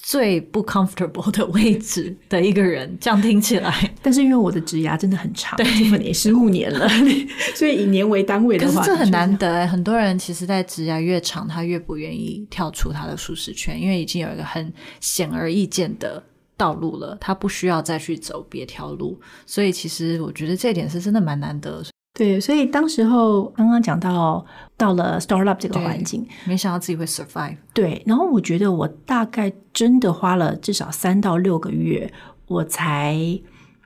[0.07, 3.91] 最不 comfortable 的位置的一个人，这样听起来。
[4.03, 6.87] 但是因为我的职涯真的很长，对，十五年了，
[7.55, 9.65] 所以以年为单位的话，可是这很难得哎。
[9.65, 16.23] 很多人其实，在职涯越长，他越不愿意跳出他的舒适圈，因为已经有一个很显而易见的
[16.55, 19.19] 道路了，他不需要再去走别条路。
[19.47, 21.83] 所以，其实我觉得这一点是真的蛮难得。
[22.17, 24.45] 对，所以当时候刚刚讲到
[24.77, 27.57] 到了 startup 这个环境，没想到自己会 survive。
[27.73, 32.09] 对，然后我觉得我大概真的花了至少三到六个月，
[32.47, 33.19] 我才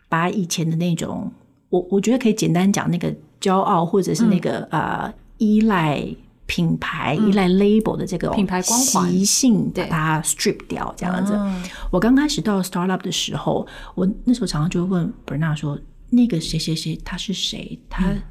[0.07, 1.31] 把以前的那种，
[1.69, 3.11] 我我觉得可以简单讲那个
[3.41, 6.05] 骄傲或者是那个、嗯、呃依赖
[6.45, 11.35] 品牌、嗯、依赖 label 的这个品牌光环习性，把它 strip 掉这样子。
[11.89, 13.65] 我刚开始到 startup 的时候，
[13.95, 15.75] 我那时候常常就会问 Bernard 说。
[16.11, 17.79] 那个谁谁谁他是谁？
[17.89, 18.21] 他、嗯、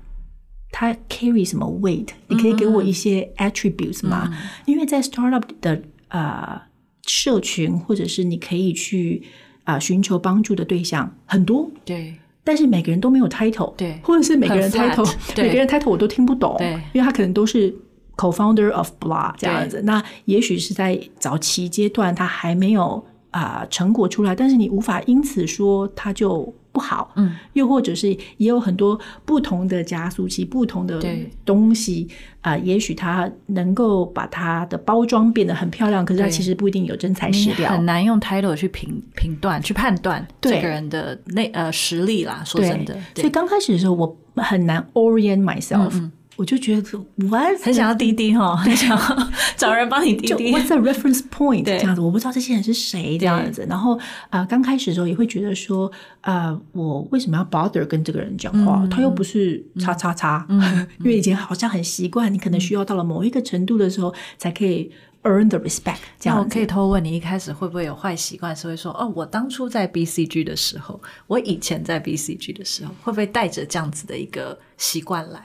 [0.70, 2.08] 他 carry 什么 weight？
[2.28, 4.28] 你可以给我一些 attributes 吗？
[4.32, 6.60] 嗯、因为在 startup 的呃
[7.06, 9.22] 社群，或者是你可以去
[9.64, 12.14] 啊、呃、寻求帮助的对象很多，对，
[12.44, 17.74] 但是每个人都没有 title，对，或者是每个人 title，每个人 title 我都听不懂，对，因为他可能都是
[18.16, 19.80] co-founder of blah 这样子。
[19.82, 23.06] 那也许是在早期阶段他还没有
[23.38, 26.54] 啊、呃、成果出来，但是你无法因此说它就。
[26.70, 31.02] 不好，嗯，又或者是也有很多不同的加速器，不同的
[31.44, 32.06] 东西
[32.40, 42.42] 啊、呃，也许它能够把它的包装变得很漂亮，可是它其实不一定有真材实料，很难用 title 去评评断、去判断这个人的那呃实力啦。
[42.44, 45.90] 说真的，所以刚开始的时候我很难 orient myself。
[45.94, 46.98] 嗯嗯我就觉得
[47.28, 50.52] 我很想要滴滴哈，很想要 找人帮你滴滴。
[50.52, 51.64] What's the reference point？
[51.64, 53.66] 这样子，我不知道这些人是谁这样子。
[53.68, 53.98] 然后
[54.30, 58.82] 啊，刚、呃、开始的时候也会觉得说，呃，我为什么要 bother 跟这个人讲话？
[58.84, 60.46] 嗯、他又不是叉叉叉。
[60.48, 64.92] 嗯、因为以前好像很习惯，你可能需要到了某一个程度的时候，才可以
[65.24, 65.96] earn the respect。
[66.20, 75.40] 这样，我可以偷问你，一开始会不会有坏习惯，是会说，哦，我当初在 BCG 的时候，我以前在 BCG 的时候，会不会带着这样子的一个习惯来？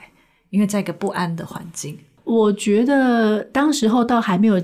[0.54, 4.54] 因为在一个不安的环境，我觉得当时候倒还没有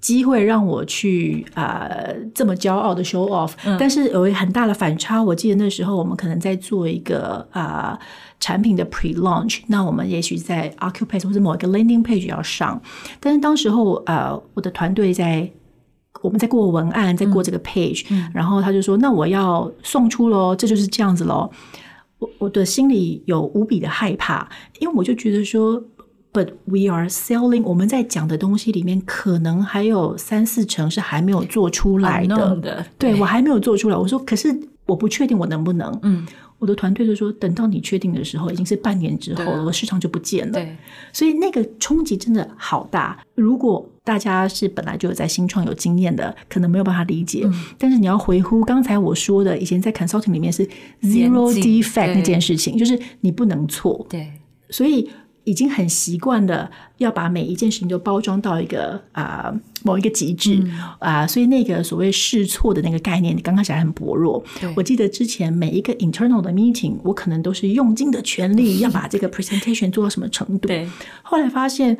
[0.00, 5.20] 机会让我去啊、呃、这么骄傲的 show off，、嗯、但是有一个很大的反差。
[5.20, 7.98] 我记得那时候我们可能在做一个啊、呃、
[8.38, 12.80] 产品的 pre launch，那我们也许在 Occupace 或者某一个 landing page 要上，
[13.18, 15.50] 但是当时候呃我的团队在
[16.20, 21.50] 我们在过文案，在过这个 page，、嗯、然后他就说：“那我要送出喽，这就是这样子喽。”
[22.22, 25.82] 我我的心里有无比的害怕，因为我就觉得说
[26.32, 32.36] ，But we are selling，我们在讲的东西里面，可能还有三四成是还没有做出来的。
[32.36, 33.96] 的对，对我还没有做出来。
[33.96, 34.56] 我说，可是
[34.86, 35.98] 我不确定我能不能。
[36.02, 36.24] 嗯，
[36.60, 40.52] 我的团队就说，等到你确定的时候，已经是半年之后了，我市场就不见了。
[40.52, 40.76] 对，
[41.12, 43.18] 所以那个冲击真的好大。
[43.34, 47.42] 如果大家是本来就有在新创有经验的，可能没有办法理解。
[47.44, 50.66] 嗯、但是你要回顾刚才我说的，以前在 consulting 里面是
[51.02, 54.04] zero defect 那件事情，就是你不能错。
[54.10, 54.32] 对，
[54.70, 55.08] 所以
[55.44, 60.54] 已经很习惯了要把每一件事情都包装到一个啊、呃、某一个极致
[60.98, 64.42] 啊、嗯呃，所以那个所谓试错的那个概念，你刚开始还很薄弱。
[64.74, 70.66] 我记得之前每一个 internal 的 meeting，我可能都是用尽的全力 要把这个 presentation 做到什么程度。
[70.66, 70.88] 对，
[71.22, 71.96] 后来发现。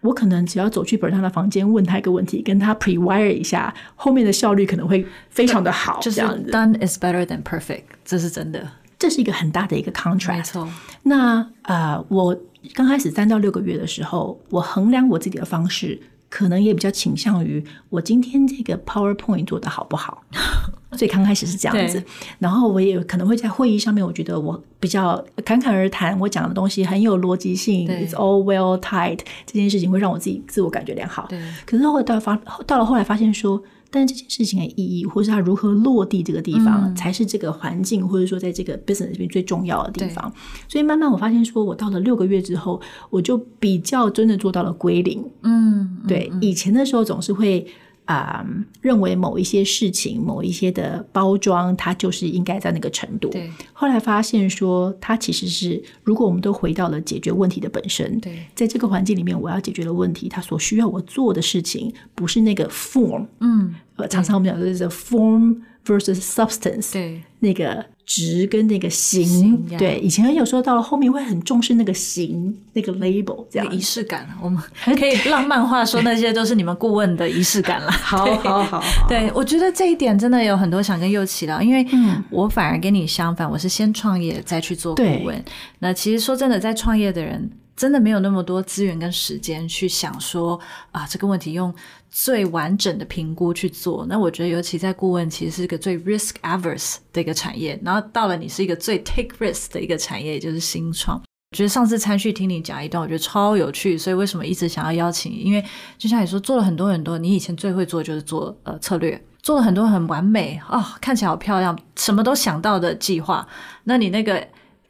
[0.00, 5.98] 我可能只要走去本他的房间，问他一个问题，跟他 pre-wire 一下，后面的效率可能会非常的好。
[6.00, 8.68] 就是 done is better than perfect，这是真的。
[8.98, 10.36] 这是一个很大的一个 contract。
[10.36, 10.68] 没错。
[11.04, 12.36] 那呃，我
[12.74, 16.00] 刚开始三到六个月的时候，我衡量我自己的方式。
[16.28, 20.22] 可能也比较倾向于我今天这个 PowerPoint 做的好不好，
[20.92, 22.02] 所以刚开始是这样子。
[22.38, 31.26] 然后我也可能会在会议上面，我觉得我比较侃侃而谈，我讲的东西很有逻辑性，It's all well tied，这件事情会让我自己自我感觉良好。
[31.28, 31.40] 对。
[31.64, 32.36] 可是后来到发
[32.66, 33.62] 到了后来发现说。
[33.90, 40.32] 但是这件事情的意义，或是它如何落地这个地方，嗯、才是这个环境，或者说在这个 business 里面最重要的地方。
[40.68, 45.24] 所以慢慢我发现，说我到了六个月之后，我就比较真的做到了归零。
[45.42, 47.66] 嗯，对，以前的时候总是会
[48.08, 53.28] 啊、呃，认为某一些事情、某一些的包装，它就是应该在那个程度。
[53.28, 53.50] 对。
[53.74, 63.26] 后来发现说，它其实是，如果我们都回到了解决问题的本身，对，在这个环境里面，我要解决的问题，它所需要我做的事情，不是那个 form。
[63.40, 63.74] 嗯。
[63.96, 66.92] 呃，常常我们讲的是 form versus substance。
[66.92, 67.22] 对。
[67.40, 67.84] 那个。
[68.08, 74.26] 值跟那个形，对，以前有时候到了后面会很重视那个形，那个 label 这样仪式感。
[74.40, 74.58] 我们
[74.96, 77.90] 可以浪漫化说那些都是你们顾问的仪式感了。
[77.92, 81.86] 好好好，对，我觉得这一点真的有很多想跟佑琪聊，因为
[82.30, 85.44] 我反而跟你相反，我是先创业再去做顾问。
[85.80, 87.50] 那其实说真的，在创业的人。
[87.78, 90.58] 真的没有那么多资源跟时间去想说
[90.90, 91.72] 啊，这个问题用
[92.10, 94.04] 最完整的评估去做。
[94.08, 97.78] 那我觉得，尤其在顾问，其实是一个最 risk averse 的一个产业。
[97.84, 101.16] 然后到了你是一个最 take risk 的一个产业，也就是新创。
[101.52, 103.96] 我觉得上次参序听你讲一段，我觉得超有趣。
[103.96, 105.36] 所以为什么一直想要邀请你？
[105.36, 105.64] 因为
[105.96, 113.46] 就像你说，做了很多很多，你以前最会做就是做呃策略，做了很多很完美啊、看起来好漂亮，什么都想到的计划。
[113.84, 114.44] 那你那个。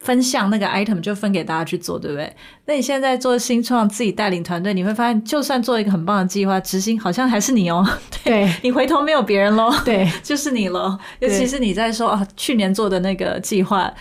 [0.09, 2.35] 分项那个 item 就分给大家去做，对不对？
[2.65, 7.87] 那你现在做新创，自己带领团队，你会发现，就算做一个很棒的计划，执行好像还是你哦。
[8.25, 10.99] 对，对你回头没有别人喽，对， 就是你喽。
[11.19, 13.93] 尤其是你在说啊，去年做的那个计划。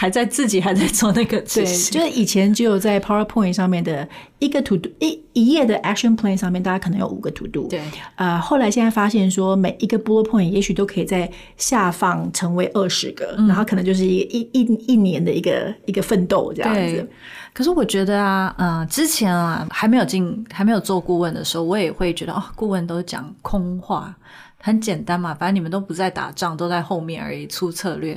[0.00, 4.08] 还在自己还在做那个， 对，就是以前只有在 PowerPoint 上面的
[4.38, 7.80] 一个 To Do 一一页的 Action Plan 上面，大家可能有五个 To Do，对，
[8.14, 17.08] 啊、呃，后来现在发现说，每一个 Bullet Point 也许都可以在下放成为二十个，嗯，然后可能就是一一一一年的一个一个奋斗这样子。
[17.52, 24.14] 可是我觉得啊，嗯、呃，之前啊还没有进还没有做顾问的时候，我也会觉得哦，顾问都讲空话，
[24.60, 28.16] 很简单嘛，反正你们都不在打仗，都在后面而已，出策略。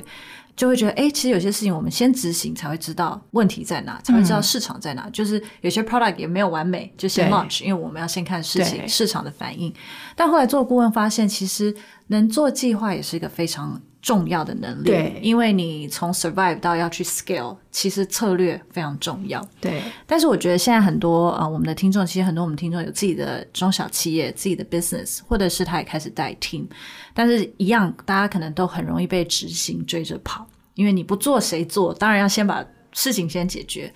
[0.62, 5.06] 就会觉得，哎，其实有些事情我们先执行才会知道问题在哪，才会知道市场在哪。
[5.06, 9.74] 嗯、就是有些 product 也没有完美，就先 launch，因为我们要先看事情市场的反应。
[10.14, 11.74] 但后来做顾问发现，其实
[12.06, 19.44] 能做计划也是一个非常重要的能力，对，因为你从 survive 到要去 scale，其实策略非常重要。
[19.60, 26.66] 对，但是我觉得现在很多啊、呃，我们的听众其实很多我们听众有自己的中小企业、自己的 business，或者是他也开始带 team，
[27.12, 31.92] 但是一样，大家可能都很容易被执行追着跑，因为你不做谁做？
[31.94, 33.92] 当然要先把事情先解决。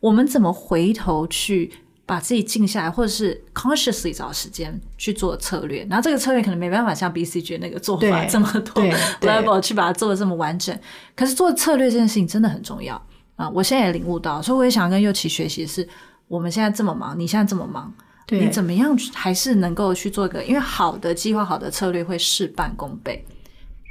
[0.00, 1.72] 我们怎么回头去？
[2.08, 8.82] 把自己静下来，或者是 consciously 找时间去做策略，然后这个策略可能没办法像 BCG 那个做法 这么多
[9.20, 10.74] level 去把它做的这么完整。
[11.14, 12.94] 可是做策略这件事情真的很重要
[13.36, 13.46] 啊！
[13.50, 15.86] 我现在也领悟到，所以我也想跟佑琪学习的是，
[16.28, 17.92] 我们现在这么忙，你现在这么忙，
[18.30, 20.42] 你怎么样还是能够去做一个？
[20.42, 23.22] 因为好的计划、好的策略会事半功倍。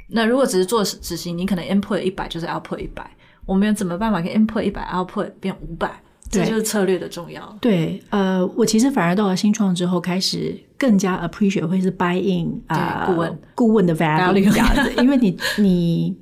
[0.08, 3.08] 那如果只是做执行，你可能 input 一百就是 output 一百，
[3.46, 5.90] 我们有怎么办法可以 input 一百 output 变五百？
[6.30, 7.56] 这就是策略的重要。
[7.60, 16.16] 对，呃，我其实反而到了新创之后，开始更加 appreciate 会是 buy in 啊、呃，顾问顾问的 value 这样子，因为你你。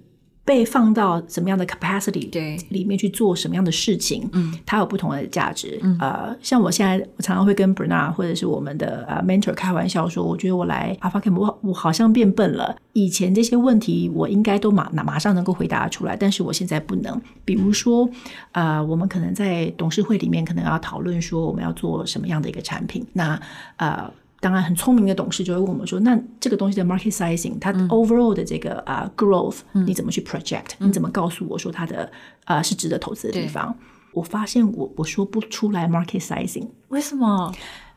[0.47, 2.31] 被放到什么样的 capacity
[2.69, 5.79] 里面去做什么样的事情，嗯，它有不同的价值。
[5.83, 12.77] 嗯、呃，像我现在，我常常会跟 Bernard 或者是我们的呃 mentor 开玩笑说，我觉得我来 Alpha Camp，我我好像变笨了。
[12.93, 17.21] 以前这些问题我应该都马马上能够回答出来，但是我现在不能。
[17.45, 18.09] 比如说，
[18.53, 23.41] 呃，我们可能在董事会里面可能要讨论说我们要做什么样的一个产品，那
[23.79, 24.09] 呃。
[24.47, 32.09] 当然，很聪明的董事就会问我们说：“那这个东西的 market sizing，它 overall 的这个啊、嗯 uh, growth，你怎么去 project？、嗯、你怎么告诉我说它的
[32.45, 33.77] 啊、uh, 是值得投资的地方？”
[34.15, 37.53] 我发现我我说不出来 market sizing，为什么？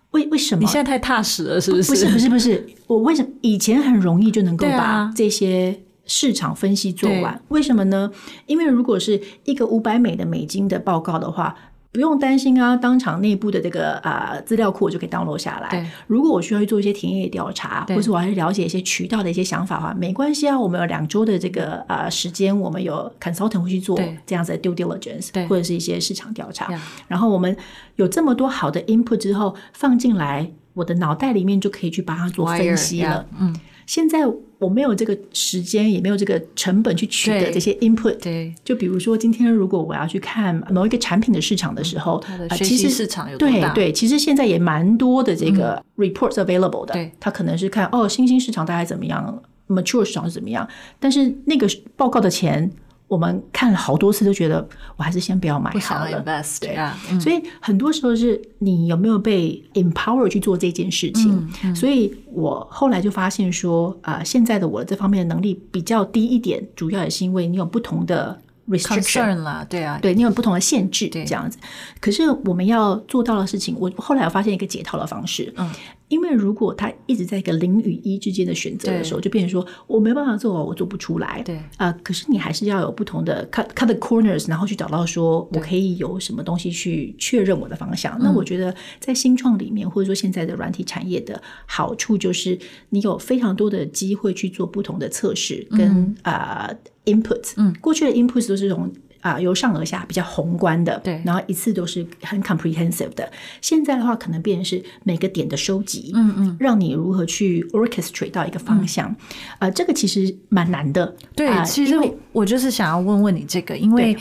[0.10, 0.62] 为为什么？
[0.62, 1.92] 你现在太踏实了，是不是？
[1.92, 7.40] 不是不是不是，我为什么以前很容易就能够把这些市场分析做完？
[7.50, 8.12] 为什么呢？
[8.48, 11.56] 因为如果是一个五百美的美金的报告的话。
[11.92, 15.92] 不用担心啊，当场内部的这个啊、呃、资料库我就可以 download 下来。
[16.06, 20.60] 如果我需要去做一些田野调查，或者我还是了解一些渠道的一些想法的话，没关系啊。
[20.60, 26.72] 我们有两周的这个啊、呃、时间，我们有 consultant 会去做这样子的 due diligence，或者是一些市场调查。
[27.08, 27.56] 然后我们
[27.96, 33.26] 有这么多好的 input 之后放进来，我的脑袋里面就可以去帮他做分析了。
[33.40, 33.56] 嗯。
[33.88, 34.20] 现在
[34.60, 38.18] 我没有这个时间，也没有这个成本去取得这些 input。
[38.18, 43.74] 对，就比如说今天如果我要去看某一个产品的市场的时候，嗯、它的学习市场有多大？
[43.74, 47.12] 对对，其实现在也蛮多的这个 reports available 的。
[47.20, 50.68] 它可能是看哦，新兴市场大概怎么样，mature 市场是怎么样，
[51.00, 52.70] 但是那个报告的钱。
[53.10, 56.24] 我们看了好多次，都觉得我还是先不要买好了。
[56.62, 61.36] 对啊，所以很多时候是你有没有被 empower 去做这件事情。
[61.36, 68.40] 嗯嗯、所以我后来就发现说，啊、呃，现在的我这方面的能力比较低一点，主要也是因为你有不同的
[68.70, 71.58] restriction 啦，对啊，对你有不同的限制这样子。
[72.00, 75.52] 可是我们要做到的事情，我后来我发现一个解套的方式。
[75.58, 75.68] 嗯，
[76.10, 81.42] 因为如果他一直在一个零与一之间的选择的时候，就变成说我没办法做，我做不出来。
[81.44, 88.18] 对啊、呃，可是你还是要有不同的 cut cut the corners，然后去找到说我可以有什么东西去确认我的方向。
[88.20, 92.58] 那我觉得在新创里面，或者说现在的软体产业的好处就是
[92.90, 97.54] 你有非常多的机会去做不同的测试跟啊、嗯呃、input。
[97.58, 98.92] 嗯，过去的 input 都是这种。
[99.22, 103.30] 啊、呃，由上而下比较宏观的，对，然后一次都是很 comprehensive 的。
[103.62, 109.16] 现在的话，可能变成是每个点的收集，嗯嗯，让你如何去 orchestrate 到一个方向。
[109.60, 111.16] 呃，这个其实蛮难的。
[111.36, 111.96] 对，呃、其实
[112.32, 114.18] 我就是想要问问你这个，因为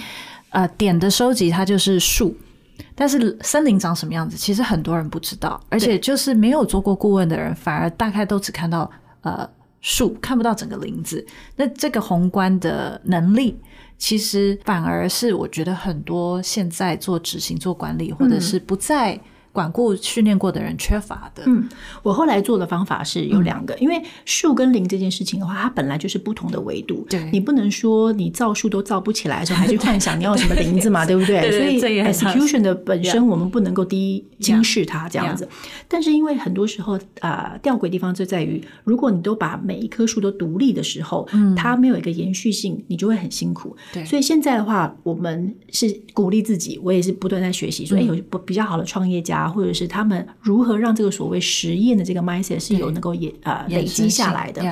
[0.51, 2.35] 呃，点的收集它就是树，
[2.95, 8.91] 但是森林长什么样子，其实很多人不知道，而且就是没有做过顾问的人，反而大概都只看到
[9.21, 9.49] 呃
[9.89, 11.27] 树，看不到整个林子。
[11.57, 13.59] 那这个宏观的能力。
[13.97, 19.19] 其实反而是我觉得很多现在做执行、做管理，或者是不在。
[19.53, 21.43] 管顾训练过的人缺乏的。
[21.47, 21.69] 嗯，
[22.03, 27.07] 我后来做的方法是有两个，嗯、因为树跟林这件事情的话，它本来就是不同的维度。
[27.09, 31.81] 对，你不能说你造树都造不起来的时候，还去幻想你要什么林子嘛， 对，对，对，对不对？
[31.81, 35.49] 所以 execution 的本身我们不能够低轻视它这样子。
[35.89, 43.77] 但是因为很多时候啊、呃，吊诡地方就在于，如果你都把每一棵树都独立的时候，嗯，它没有一个延续性，你就会很辛苦。
[43.93, 49.48] 对，所以现在的话，我们是鼓励自己，我也是不断在学习，说哎，有比较好的创业家。
[49.49, 54.63] 或者是他们如何让这个所谓实验的这个 mindset 是有能够也呃累积下来的。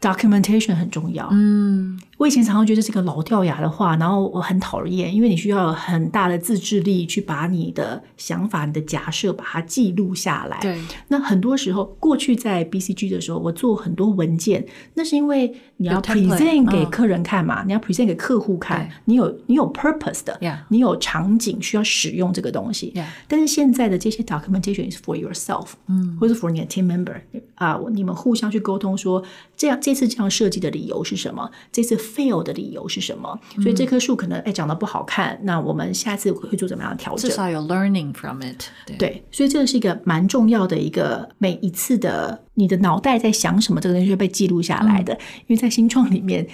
[0.00, 1.28] Documentation 很重要。
[1.30, 10.58] 嗯，我以前常常觉得这个老掉牙的话，然后我很讨厌，因为你需要有很大的自制力去把你的想法、你的假设把它记录下来。
[10.62, 20.38] 对，那很多时候过去在 BCG 的时候，我做很多文件，那是因为你要 present 给客人看嘛，你要 present 给客户看，你有你有 purpose 的，
[20.68, 22.94] 你有场景需要使用这个东西。
[23.28, 27.20] 但是现在的这些 documentation is for yourself，嗯，或者 for 你的 team member
[27.56, 29.22] 啊，你们互相去沟通说
[29.54, 29.78] 这样。
[29.89, 31.50] 这次这样设计的理由是什么？
[31.72, 33.38] 这次 fail 的理由是什么？
[33.62, 37.30] 所以这棵树可能哎长得不好看，那我们下次会做怎么样的调整？
[37.30, 38.96] 至少有 learning from it 对。
[38.96, 45.14] 对，所以这个是一个蛮重要的一个每一次的你的脑袋在想什么，这个东西会被记录下来的。
[45.14, 46.46] 嗯、因为在新创里面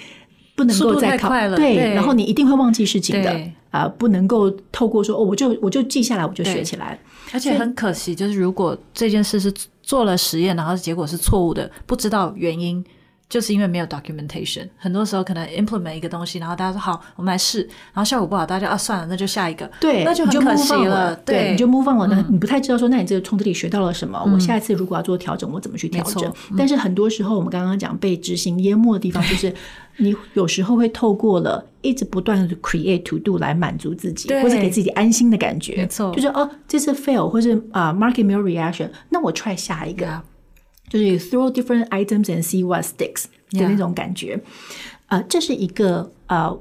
[0.55, 3.31] 不能够再考快了对，对，然后你一定会忘记事情的
[3.69, 6.99] 啊、呃，不能够透过说哦，我就我就记下来，我就学起来。
[7.33, 12.83] 而且很可惜，就是如果这件事是做了实验，然后结果是错误的，不知道原因。
[13.29, 17.61] 就是因为没有 documentation，很多时候可能 implement 一个东西，然后大家说好，我们来试，
[17.93, 24.17] 然后效果不好，大家啊算了，那就下一个，对，那就很可惜了，对，对，你就 move on 了，那你不太知道说，那你这个从这里学到了什么？
[24.25, 26.31] 嗯、我下一次如果要做调整，我怎么去调整？
[26.57, 29.53] 但是很多时候，我们刚刚讲被执行淹没的地方，就是
[29.97, 40.21] 你有时候会透过了一直不断的 create to do 来满足自己，或者给自己安心的感觉，没错，就是哦，这次 fail 或是啊、uh, market 没有 reaction，那我 try 下一个。
[40.89, 44.41] 就是 throw different items and see what sticks 的那种感觉.
[45.07, 46.59] 呃，这是一个呃，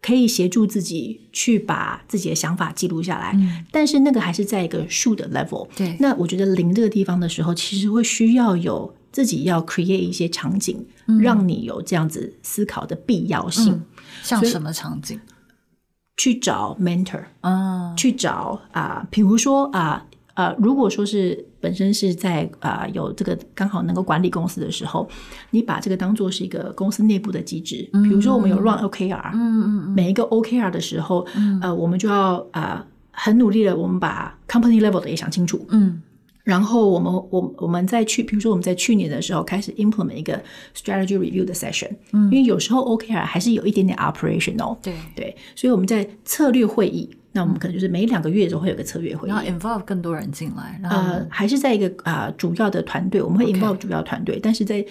[0.00, 5.68] 可以协助自己去把自己的想法记录下来，嗯，但是那个还是在一个数的 level。
[5.76, 13.72] 对，那我觉得零这个地方的时候，其实会需要有自己要 create 一些场景，嗯，让你有这样子思考的必要性。
[13.72, 13.82] 嗯，
[14.22, 15.18] 像什么场景？
[16.16, 20.04] 去找 mentor 啊，去找啊，比、呃、如说啊。
[20.04, 20.08] 呃
[20.38, 25.08] 呃，如果说是本身是在啊、呃、有这个刚好能够管理公司的时候，
[25.50, 29.60] 你把这个当做是一个公司内部的机制，比如说我们有 run OKR，嗯。
[29.60, 36.00] 嗯嗯，每一个 OKR 的时候，嗯、呃，我们就要啊、呃、很努力的，我们把 company level 的也想清楚，嗯，
[36.48, 40.42] 然后我们我我们在去，比如说我们在去年的时候开始 implement 一个
[40.74, 47.10] strategy review 的 session，嗯，因为有时候 OKR 还是有一点点 operational，对对，所以我们在策略会议。
[47.32, 50.80] 那我们可能就是每两个月都会有个策略会议，然后 involve 更多人进来。
[50.84, 54.40] 呃，还是在一个啊、呃、主要的团队，我们会 involve 主要团队。
[54.42, 54.82] 但是在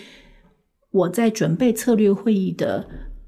[0.91, 2.87] 我在准备策略会议的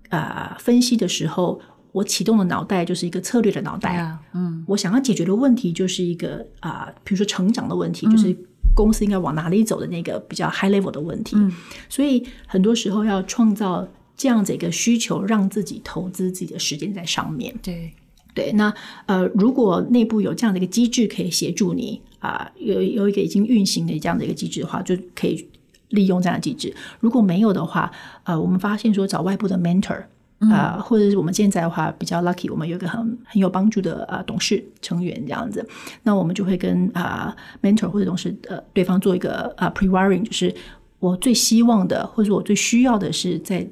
[0.10, 1.60] 啊、呃、分析的时候，
[1.92, 3.98] 我启动的脑袋就是一个策略的脑袋。
[3.98, 8.36] Yeah, 嗯，我想要解决的问题就是一个啊、呃，比如说成长的问题、嗯，就是
[8.76, 11.36] 公司应该往哪里走的那个比较 high level 的问题。
[11.38, 11.52] 嗯，
[11.90, 17.54] 所以很多时候要创造这样子一个需求，让自己投资自己的时间在上面。
[17.62, 17.92] 对。
[18.36, 18.72] 对，那
[19.08, 25.46] 呃，如果内部有这样的一个机制可以协助你啊、呃，有有一个已经运行的这样的一个机制的话，就可以
[25.90, 26.74] 利用这样的机制。
[27.00, 27.92] 如果没有的话，
[28.24, 30.06] 呃，我们发现说找外部的 mentor
[30.40, 35.68] 啊、呃，或者是我们现在的话比较 lucky，我们有一个很很有帮助的呃董事成员这样子，
[36.04, 40.54] 那我们就会跟啊、呃、mentor 或者董事呃对方做一个啊、呃、pre-wiring，就是
[41.00, 43.68] 我最希望的，或者我最需要的是在。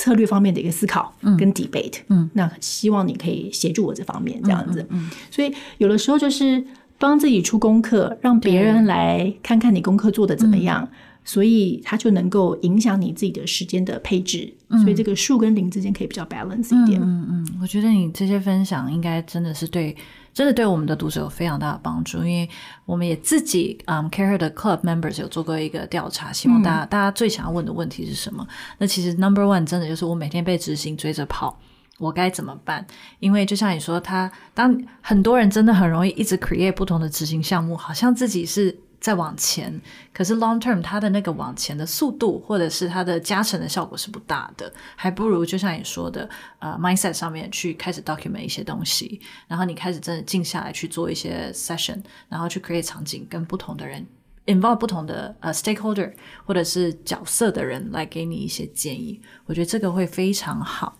[0.00, 6.64] 策略方面的一个思考跟 debate，嗯，那希望你可以协助我这方面这样子，嗯，嗯，嗯，所以有的时候就是
[6.98, 10.88] 帮自己出功课，让别人来看看你功课做的怎么样。
[11.24, 17.00] 所以它就能够影响你自己的时间的配置，嗯、所以这个数跟零之间可以比较 balance 一点。
[17.02, 19.94] 嗯嗯，我觉得你这些分享应该真的是对，
[20.32, 22.48] 真的对我们的读者有非常大的帮助，因为
[22.86, 28.46] 我们也自己嗯、um,，CAREhER 的 club members 有做过一个调查，希望大家、嗯、大家最想要问的问题是什么？
[28.78, 31.60] 那其实 number one 真的就是我每天被执行追着跑，
[31.98, 32.86] 我该怎么办？
[33.20, 38.78] 因为就像你说，他当很多人真的很容易一直 create 不同的执行项目，好像自己是。
[39.00, 39.80] 再往前，
[40.12, 46.28] 可是 long term 它的那个往前的速度，或者是它的加成的效果是不大的，还不如就像你说的，
[46.58, 54.06] 呃，mindset 上面去开始 document 一些东西，然后你开始真的静下来去做一些 session，然后去 create 场景，跟不同的人
[54.46, 56.12] involve 不同的呃 stakeholder
[56.44, 60.98] 或者是角色的人来给你一些建议，我觉得这个会非常好。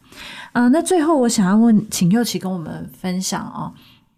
[0.53, 3.75] 嗯、那最后我想要问，请侑琪跟我们分享哦。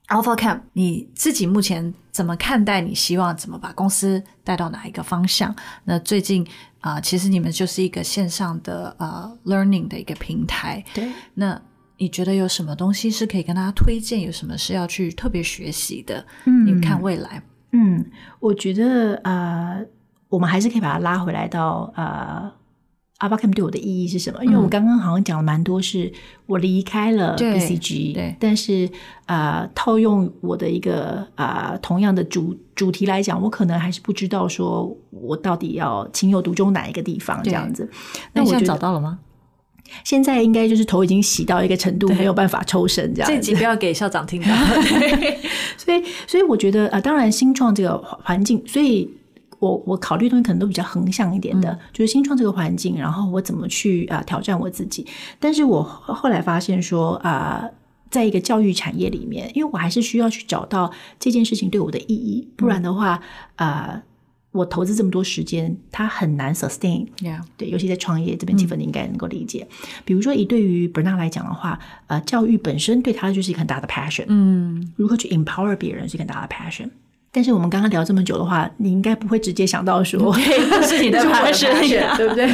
[0.09, 2.81] Alpha Camp，你自己目前怎么看待？
[2.81, 5.55] 你希望怎么把公司带到哪一个方向？
[5.85, 6.47] 那最近
[6.81, 10.85] 啊、呃，其实你们就是一个线上的呃 learning 的一个平台。
[10.93, 11.61] 对，那
[11.99, 14.21] 你觉得有什么东西是可以跟大家推荐？
[14.21, 16.27] 有什么是要去特别学习的？
[16.47, 17.43] 嗯，你看未来。
[17.73, 18.05] 嗯，
[18.39, 19.85] 我觉得呃，
[20.29, 22.53] 我们还是可以把它拉回来到呃。
[23.21, 24.43] Alpha Camp 对我的意义是什么？
[24.45, 26.11] 因为我刚刚好像讲了蛮多，是
[26.47, 28.89] 我离开了 BCG，对，但是
[29.27, 37.89] 啊、呃，套用我的一个啊、呃、同样的主主题来讲，我可能还是不知道说我到底要情有独钟哪一个地方这样子。
[38.33, 39.19] 那我现在找到了吗？
[40.03, 43.37] 现在应该就是头已经洗到一个程度，没有办法抽身这样子。
[43.37, 44.49] 这集不要给校长听到。
[45.77, 49.11] 所以，所以我觉得啊、呃，当然新创这个环境，所以。
[49.61, 55.07] 我我考虑的东西可能都比较横向一点的，嗯、就是新创这个环境，然后我怎么去啊、呃、挑战我自己。
[55.39, 57.71] 但是我后来发现说啊、呃，
[58.11, 63.23] 在一个教育产业里面，因为我还是需要去找到这件事情对我的意义，不然的话
[63.57, 64.03] 啊、呃，
[64.53, 67.07] 我投资这么多时间，它很难 sustain。
[67.57, 69.69] 对，尤其在创业这边，基本你应该能够理解。
[69.71, 74.25] 嗯、比如说以对于 Bernard 来讲的话，呃，教育本身对他就是一个很大的 passion。
[74.29, 76.89] 嗯，如何去 empower 别人是一个很大的 passion。
[77.33, 81.71] 但是我们刚刚聊这么久的话，你应该不会直接想到说这是你的 passion，
[82.17, 82.47] 对不对？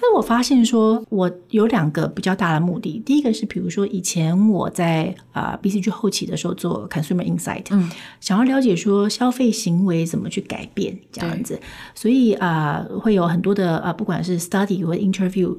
[0.00, 3.02] 那我发现说，我有两个比较大的目的。
[3.04, 7.90] 第一个是，比如说以前我在啊 BCG 后期的时候做 consumer insight，嗯，
[8.20, 11.60] 想要了解说消费行为怎么去改变这样子，
[11.94, 15.56] 所以啊会有很多的啊不管是 study 或 interview。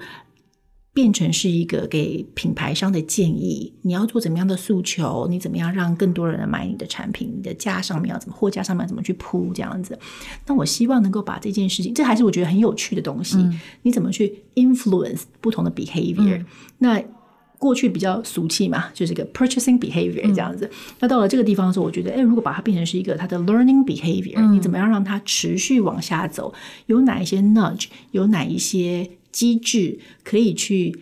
[0.97, 5.27] 变成是一个给品牌商的建议，你要做怎么样的诉求？
[5.29, 7.31] 你怎么样让更多人来买你的产品？
[7.37, 9.95] 你的架上面要怎么货架上面怎么去铺这样子？
[10.47, 13.37] 那我希望能够把这件事情，这还是我觉得很有趣的东西。
[13.37, 16.45] 嗯、你怎么去 influence 不同的 behavior？、嗯、
[16.79, 16.99] 那
[17.59, 20.65] 过去比较俗气嘛，就是一个 purchasing behavior 这样子。
[20.65, 26.51] 嗯、那到了这个地方的时候，我觉得，哎，如果把它变成是一个它的 learning behavior，、嗯、你怎么样让它持续往下走？
[26.87, 27.85] 有哪一些 nudge？
[28.09, 29.07] 有哪一些？
[29.37, 30.99] 机制可以去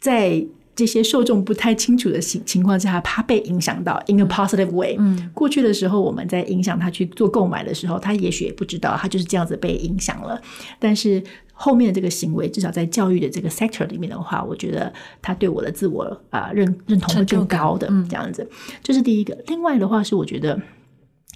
[0.00, 0.42] 在
[0.74, 4.96] 这些受众不太清楚的情情况下，怕被影响到 in a positive way。
[4.98, 10.40] 嗯，过去的时候我们在影响他去做购买的时候，他也许也不知道他就是这样子被影响了。
[10.78, 11.22] 但是
[11.52, 18.48] 后面的这个行为，至少在教育的这个 sector 里面的话，我觉得他对我的自我啊认认同会更高的这样子。
[18.82, 19.36] 这是第一个。
[19.48, 20.58] 另外的话是，我觉得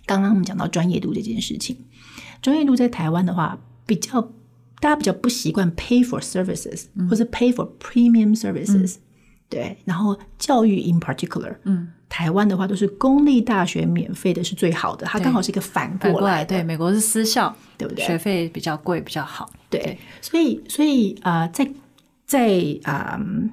[0.07, 1.77] 刚刚我们讲到专业度这件事情，
[2.41, 4.33] 专业度在台湾的话比较。
[4.81, 9.01] 大家比较不习惯 pay for services，、嗯、或者 pay for premium services，、嗯、
[9.49, 9.77] 对。
[9.85, 16.45] 然后教育 in particular，嗯，台湾的话都是公立大学免费的是最好的，它刚好是一个反过来，过来。
[16.45, 18.05] 对，美国是私校，对不对？
[18.05, 19.51] 学费比较贵，比较好。
[19.69, 21.69] 对，对所以所以啊、呃，在
[22.25, 22.49] 在
[22.85, 23.51] 啊、呃、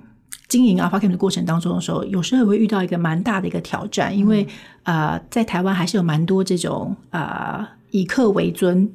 [0.48, 4.48] 经营 Alpha Camp 的过程当中的时候，有时候也会遇到一个蛮大的一个挑战，因为
[4.84, 8.88] 啊、呃，在台湾还是有蛮多这种啊、呃、以客为尊。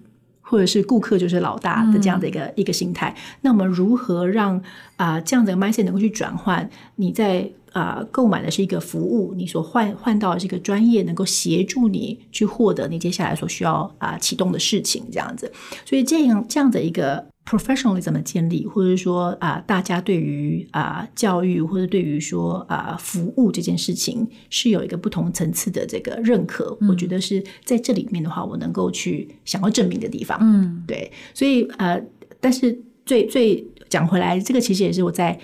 [0.51, 4.57] 或者是顾客就是老大的这样的一个、嗯、一个心态，那我们如何让
[4.97, 6.69] 啊、呃、这样的 mindset 能够去转换？
[6.97, 15.51] 你在啊、呃、购买的是一个服务，你所换换到的是一个专业，能够协助你去获得你接下来所需要啊、呃、启动的事情，这样子。
[15.85, 17.27] 所以这样这样的一个。
[17.47, 26.77] professionalism 的建立，或者说啊、呃，大家对于啊、呃、教育或者对于说啊、呃、服务这件事情是有一个不同层次的这个认可。
[26.81, 30.39] 嗯、我觉得是在这里面的话，我能够去想要证明的地方。
[30.41, 31.11] 嗯，对。
[31.35, 32.01] 所以呃，
[32.41, 35.37] 但是最最讲回来，这个其实也是我在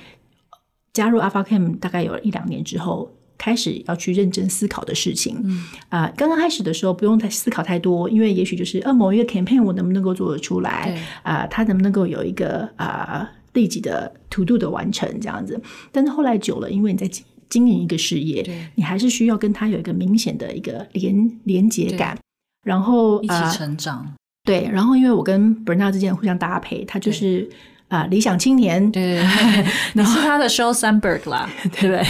[0.96, 3.12] 加入 Alpha Camp 大概有一两年之后。
[3.38, 5.62] 开始要去认真思考的事情，嗯。
[5.90, 15.60] 啊，刚刚开始的时候不用太思考太多，因为也许就是呃某一个 campaign 我能不能够做得出来，啊，它能不能够有一个啊立即的 to do 的完成这样子，
[15.92, 17.06] 但是后来久了，因为你在
[17.50, 18.42] 经营一个事业，
[18.74, 22.18] 你还是需要跟他有一个明显的一个连连接感，
[22.64, 23.98] 然后一起成长。
[23.98, 24.14] 呃
[24.46, 27.46] 对，然后因为我跟 Bernard 之间互相搭配，他就是
[27.88, 32.04] 啊、呃、理想青年，对对对， 你是他的 Sheryl Sandberg 啦， 对不对？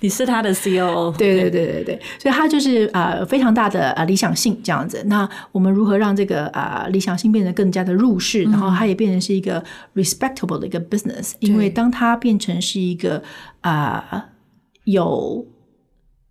[0.00, 5.02] 你是他的 COO，对对对对对，所以他就是啊、呃、非常大的啊理想性这样子。
[5.06, 9.62] 那我们如何让这个啊、呃、理想性变得更加的入世，然后它也变成是一个
[9.94, 13.22] respectable 的一个 business？、嗯、因为当它变成是一个
[13.60, 14.24] 啊、呃、
[14.84, 15.46] 有。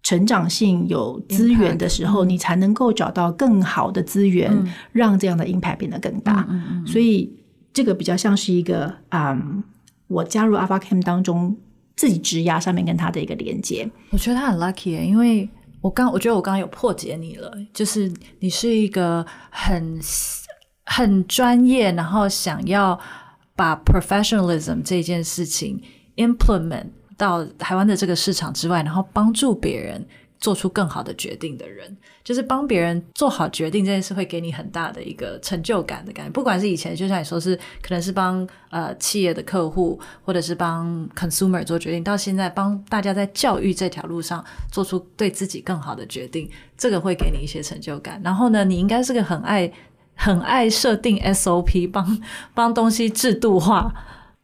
[0.04, 4.52] 成长性有资源的时候，你才能够找到更好的资源，
[4.92, 6.46] 让这样的 impact 变得更大。
[6.88, 7.32] 所以
[7.74, 9.64] 这个比较像是一个、嗯，
[10.08, 11.58] 我加入 AlphaCam 当中
[11.96, 13.90] 自己职涯上面跟他的一个连接。
[14.12, 15.50] 我觉得他很 lucky，因为
[15.82, 20.00] 我刚我觉得我刚刚有破解你了，就是你是一个很
[20.86, 23.00] 很专业，然后想要
[23.56, 25.82] 把 professionalism 这件事情
[26.18, 26.88] implement。
[27.18, 30.04] 到台湾的这个市场之外，然后帮助别人
[30.42, 36.32] 做出更好的决定的人，就是帮别人做好决定这件事，会给你很大的一个成就感的感觉。
[36.32, 48.20] 不管是以前，就像你说是，可能是帮呃企业的客户，或者是帮 consumer 做决定，到现在帮大家在教育这条路上做出对自己更好的决定，这个会给你一些成就感。
[48.24, 49.72] 然后呢，你应该是个很爱
[50.16, 52.22] 很爱设定 SOP，帮
[52.56, 53.94] 帮东西制度化。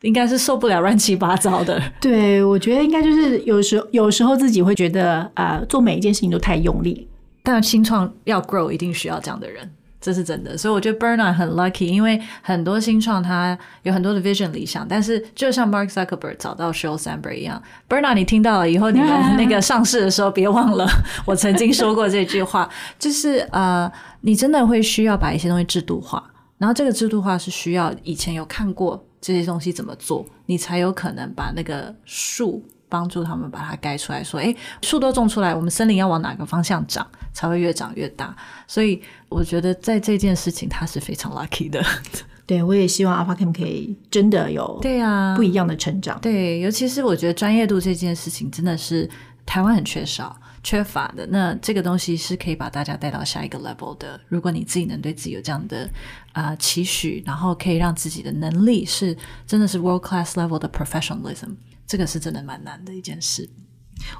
[0.01, 1.81] 应该是受不了乱七八糟的。
[1.99, 7.07] 对，我觉得应该就是有时候，有时候自己会觉得啊、呃，做每一件事情都太用力。
[7.43, 9.71] 但新创要 grow，一定需要这样的人，
[10.01, 10.57] 这是真的。
[10.57, 20.85] 所以我觉得 Bernard 很 lucky，因为很多新创他有很多的 vision 理想，但是就像 Mark Zuckerberg 找到 Sheryl Sandberg 一样，Bernard 你听到了以后，你们那个上市的时候别忘了
[21.25, 22.69] 我曾经说过这句话，
[22.99, 23.89] 就是呃，
[24.19, 26.21] 你真的会需要把一些东西制度化，
[26.57, 29.06] 然后这个制度化是需要以前有看过。
[29.20, 34.24] 这些东西怎么做，你才有可能把那个树帮助他们把它盖出来？
[34.24, 38.36] 说，诶，树都种出来，我们森林要往哪个方向长，才会越长越大？
[38.68, 41.84] 所以我觉得在这件事情，他是非常 lucky 的。
[42.45, 46.18] 对，我也希望 AlphaCam 可以真的有对啊不一样的成长。
[46.22, 49.09] 对，对，尤其是我觉得专业度这件事情真的是
[49.45, 50.34] 台湾很缺少。
[50.68, 54.20] 缺乏的，那这个东西是可以把大家带到下一个 level 的。
[54.28, 55.89] 如果你自己能对自己有这样的
[56.34, 59.15] 啊、呃、期许，然后可以让自己的能力是
[59.45, 61.55] 真的是 world class level 的 professionalism，
[61.88, 63.49] 这个是真的蛮难的一件事。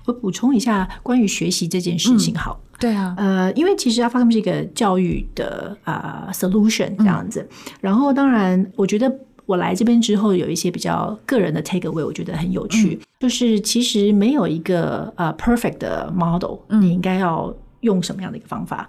[0.06, 9.14] 我补充一下关于学习这件事情，好、嗯，对啊，呃，因为其实 AlphaCam 是一个教育的啊、呃、solution 这样子，嗯、然后当然我觉得。
[9.48, 12.94] 我来这边之后，有一些比较个人的 take away，我觉得很有趣。
[12.94, 18.88] 嗯、就是其实没有一个呃 perfect 的 model，你应该要用什么样的一个方法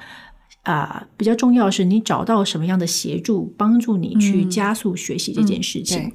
[0.65, 1.07] 啊、呃？
[1.17, 6.13] 比较重要的是你找到什么样的协助，帮助你去加速学习这件事情。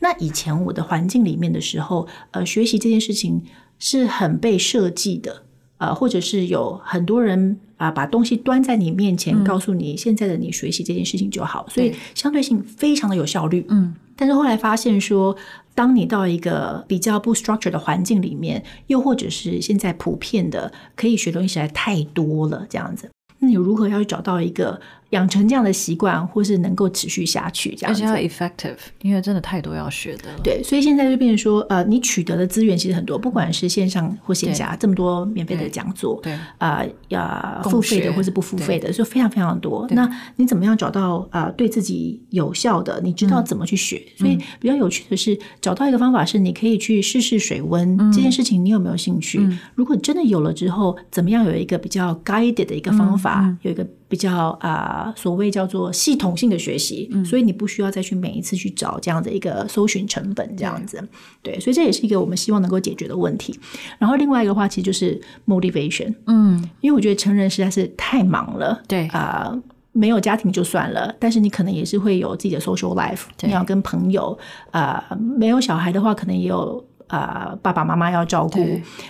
[0.00, 3.42] 那以前我的环境里面的时候，呃，学习这件事情
[3.78, 5.44] 是很被设计的。
[5.78, 13.64] 呃，或者是有很多人啊、呃，把东西端在你面前，告诉你现在的你学习这件事情就好，嗯、所以相对性非常的有效率。
[13.68, 15.36] 嗯，但是后来发现说，
[15.74, 24.80] 当你到一个比较不 structure 的环境里面，又或者是现在普遍的可以学东西实在太多了，这样子，那你如何要去找到一个？
[25.14, 28.02] 养成这样的习惯，或是能够持续下去，这样子。
[28.02, 30.40] 而且要 effective，因为真的太多要学的了。
[30.42, 39.86] 对，所以现在就变成说，呃，你取得的资源其实很多，不管是线上或线下，这么多免费的讲座，对，啊，要付费的或是不付费的，就非常非常多。
[39.90, 43.00] 那你怎么样找到啊，对自己有效的？
[43.02, 44.02] 你知道怎么去学？
[44.18, 49.40] 所以比较有趣的是，找到一个方法是，你可以去试试水温这件事情，你有没有兴趣？
[49.74, 53.86] 如果真的有了之后，怎么样有一个比较 guided 的一个方法，有一个。
[54.14, 61.02] 比较啊、呃，所谓叫做系统性的学习，嗯、所以你不需要再去每一次去找这样的一个搜寻成本，这样子，
[61.42, 63.58] 对，对，所以这也是一个我们希望能够解决的问题。
[63.98, 69.08] 然后另外一个话，其实就是 motivation，嗯，因为我觉得成人实在是太忙了，对。
[69.08, 74.38] 啊、呃，没有家庭就算了，但是你可能也是会有自己的 social life，你要跟朋友
[74.70, 78.64] 啊、呃，没有小孩的话，可能也有啊、呃，爸爸妈妈要照顾，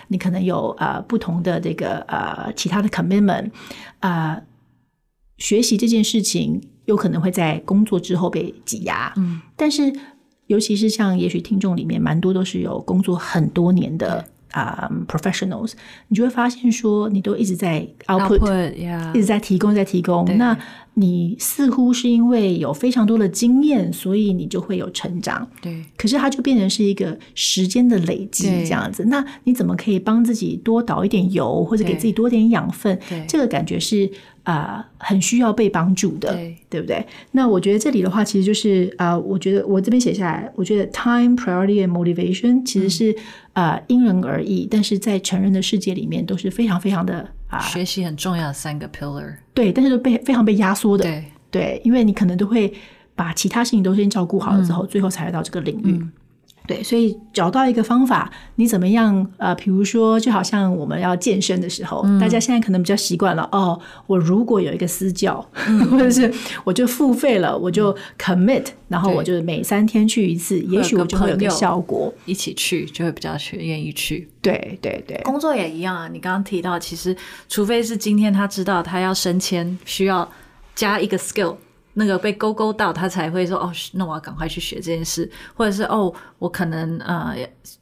[0.09, 3.50] 你可能有啊、呃、不同的这个呃其他的 commitment
[4.00, 4.42] 啊、呃。
[5.45, 9.92] 学习这件事情有可能会在工作之后被挤压，嗯，但是
[10.47, 15.72] 尤其是像也许听众里面蛮多都是有工作很多年的啊、嗯 um, professionals，
[16.09, 18.72] 你就会发现说你都一直在 output.
[19.12, 20.57] 一直在提供，在提供，那
[20.95, 32.99] 你似乎是因为有非常多的经验，所以你就会有成长，对，可是它就变成是一个时间的累积这样子，那你怎么可以帮自己多倒一点油，或者给自己多点养分？
[33.11, 33.22] 对。
[33.28, 34.11] 这个感觉是。
[34.45, 37.05] 啊、呃，很需要被帮助的，对，对不对？
[37.32, 43.11] 那我觉得这里的话，其实就是啊、呃，我觉得我这边写下来，我觉得 time priority and motivation 其实是
[43.53, 43.74] 啊、嗯。
[43.74, 52.72] 呃、因人而异，但是在成人的世界里面都是非常非常的啊，呃、学习很重要的三个 pillar，对，但是都被非常被压缩的，对，对，因为你可能都会
[53.14, 55.92] 把其他事情都先照顾好了之后，嗯、最后才来到这个领域。
[55.92, 56.12] 嗯
[56.66, 59.30] 对，所以找到一个方法，你怎么样？
[59.36, 63.46] 呃，比如说，就好像我们要健身的时候，嗯、大家现在可能比较习惯了。
[63.52, 66.32] 哦，我如果有一个私教，嗯、或者是
[66.64, 72.10] 我就付费了，我就 commit，、嗯、然后我就每三天去一次，也许我就会有个效果。
[72.24, 74.26] 一起去就会比较去愿意去。
[74.40, 76.08] 对对对，工作也一样啊。
[76.08, 77.14] 你刚刚提到，其实
[77.46, 80.26] 除非是今天他知道他要升迁，需要
[80.74, 81.56] 加一个 skill。
[81.95, 87.34] 那个被勾勾到，他才会说哦，那我要赶快去学这件事，或者是哦，我可能呃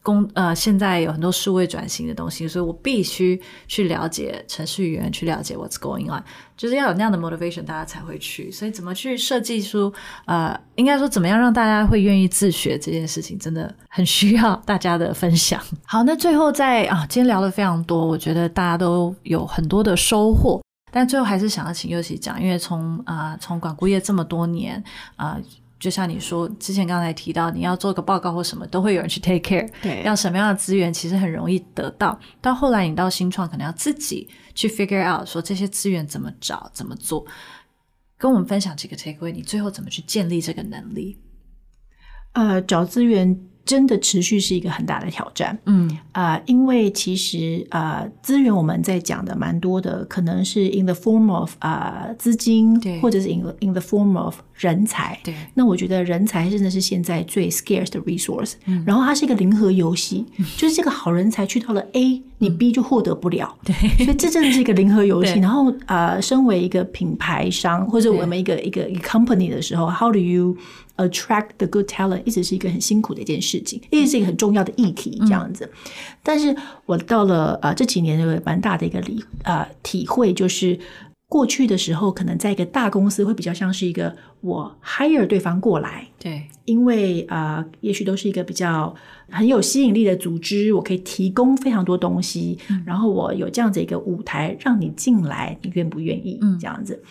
[0.03, 6.23] 工呃现在有很多数位转型的东西，所以我必须去了解程序员，去了解 what's going on，
[6.57, 8.51] 就是要有那样的 motivation，大家才会去。
[8.51, 9.93] 所以怎么去设计出
[10.27, 15.61] 呃，应该说怎么样让大家会愿意自学这件事情，真的很需要大家的分享。
[15.85, 20.61] 好，那最后在啊，今天聊了非常多，我觉得大家都有很多的收获。
[20.93, 24.80] 但最后还是想要请佑琪讲，因为从啊从管顾业这么多年
[25.16, 25.43] 啊、呃，
[25.80, 29.68] 就像你说之前刚才提到，你要做个报告或什么，都会有人去 take care。
[29.82, 32.16] 对，要什么样的资源，其实很容易得到。
[32.40, 37.26] 到后来你到新创，可能要自己去 figure out，说这些资源怎么找，怎么做。
[38.18, 41.18] 跟我们分享几个 take away，你最后怎么去建立这个能力？
[42.34, 43.49] 呃，找资源。
[43.65, 45.89] 真的持续是一个很大的挑战，嗯。
[46.13, 55.35] 啊、呃，因为其实啊、呃，资源我们在讲的蛮多的，可能是 in the form of 啊、呃、资金，对，或者是 in in the form of 人才，对。
[55.55, 63.75] 那我觉得人才真的是现在最 scarce 的 resource，嗯，然后它是一个零和游戏，嗯、就是这个好人才去到了 A，、嗯、你 B 就获得不了，对。
[64.05, 65.41] 所以这真的是一个零和游戏。
[65.41, 70.57] 然后啊、呃，身为一个品牌商或者我们一个一个一个 company 的时候，how do you
[70.97, 75.65] attract the good talent 一直是一个很辛苦的一件事情，一直是一个很重要的议题，这样子。
[75.65, 75.81] 嗯、
[76.23, 76.55] 但是
[76.87, 80.79] 我到了呃这几年有蛮大的一个理呃体会，就是
[81.33, 88.95] 过去的时候，可能在一个大公司会比较像是一个我 hire 对方过来，对，因为啊、呃，也许都是一个比较
[89.30, 96.39] 很有吸引力的组织，我可以提供非常多东西，嗯、然后我有这样子一个舞台让你进来，你愿不愿意？
[96.43, 97.03] 嗯，这样子。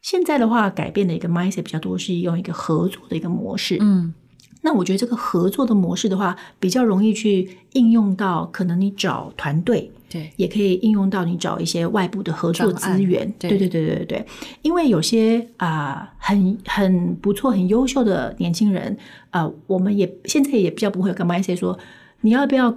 [0.00, 3.76] 现在的话，改变的一个 mindset 比较多，是用一个合作的一个模式。
[3.82, 4.14] 嗯，
[4.62, 13.32] 那我觉得这个合作的模式的话，比较容易去应用到，可能你找团队，对，也可以应用到你找一些外部的合作资源。
[13.38, 14.26] 对，对，对，对，对，对。
[14.60, 18.96] 因为有些啊、呃，很很不错、很优秀的年轻人
[19.30, 21.78] 啊、呃，我们也现在也比较不会有个 mindset 说，
[22.20, 22.76] 你要不要？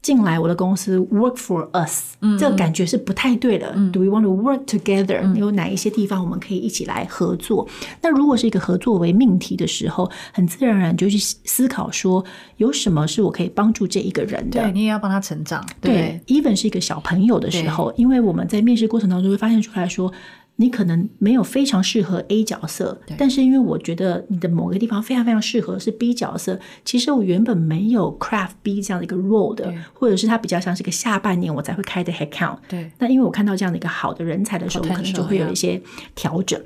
[0.00, 3.72] 进来我的公司 work for us，嗯，这个感觉是不太对的。
[3.74, 5.20] 嗯，Do we want to work together？
[5.22, 7.68] 嗯，有哪一些地方我们可以一起来合作？
[8.02, 12.24] 那如果是一个合作为命题的时候，很自然而然就去思考说，
[12.56, 14.62] 有什么是我可以帮助这一个人的？
[14.62, 15.66] 对，你也要帮他成长。
[15.80, 20.12] 对，对，even 是一个小朋友的时候，因为我们在面试过程当中会发现出来说。
[20.60, 32.58] 你可能没有非常适合 A 角色，但是因为我觉得你的某个地方非常非常适合是 B 角色，其实我原本没有 craft B 这样的一个 role 的，或者是它比较像是一个下半年我才会开的 headcount。
[32.68, 35.80] 对，那因为我看到这样的一个好的人才的时候，我可能就会有一些
[36.16, 36.60] 调整。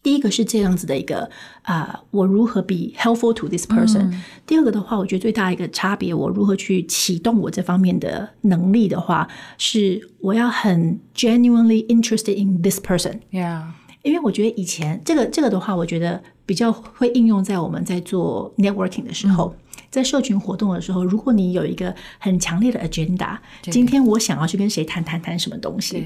[0.00, 1.28] 第一个是这样子的一个
[1.62, 9.28] 啊、呃，我如何 be helpful to this person？、嗯、第二个的话，我觉得最大的一个差别，我如何去启动我这方面的能力的话，
[9.58, 13.20] 是我要很 genuinely interested in this person。
[13.32, 13.64] Yeah，
[14.02, 26.04] 因为我觉得以前这个这个的话，我觉得比较会应用在我们在做 networking 的时候，嗯、在社群活动的时候，如果你有一个很强烈的 agenda，今天我想要去跟谁谈谈谈什么东西。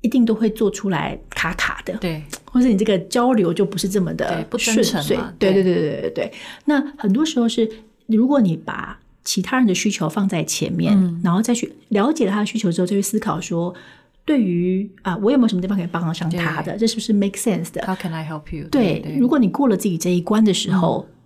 [0.00, 6.32] 一定都会做出来卡卡的，对，或者你这个交流就不是这么的顺遂，对对对对对对。
[6.64, 7.70] 那很多时候是，
[8.06, 13.74] 如果你把其他人的需求放在前面，嗯、然后再去了解了他的需求之后，再去思考说，
[14.24, 16.76] 对于啊，我有没有什么地方可以帮得上他的？
[16.78, 18.68] 这是不是 make sense 的？How can I help you？
[18.70, 21.06] 对，对，如果你过了自己这一关的时候。
[21.08, 21.16] 嗯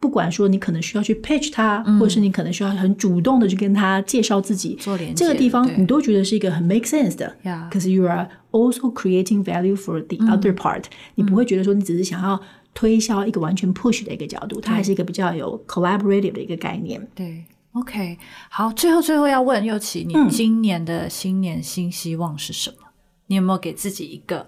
[0.00, 7.36] 不管说你可能需要去 pitch 他，嗯、或者是你可能需要很主动的去跟他介绍自己，做连接，这个地方你都觉得是一个很 make sense 的。
[7.44, 7.68] Yeah.
[7.68, 12.40] Because you are also creating value for the other part，、嗯、你不会觉得说你只是想要
[12.72, 17.06] 推销一个完全 push 的一个角度，它还是一个比较有 collaborative 的一个概念。
[17.14, 18.16] 对，OK，
[18.48, 22.76] 好，最后最后要问佑琪，你今年的新年新希望是什么？
[22.84, 22.92] 嗯、
[23.26, 24.46] 你有没有给自己一个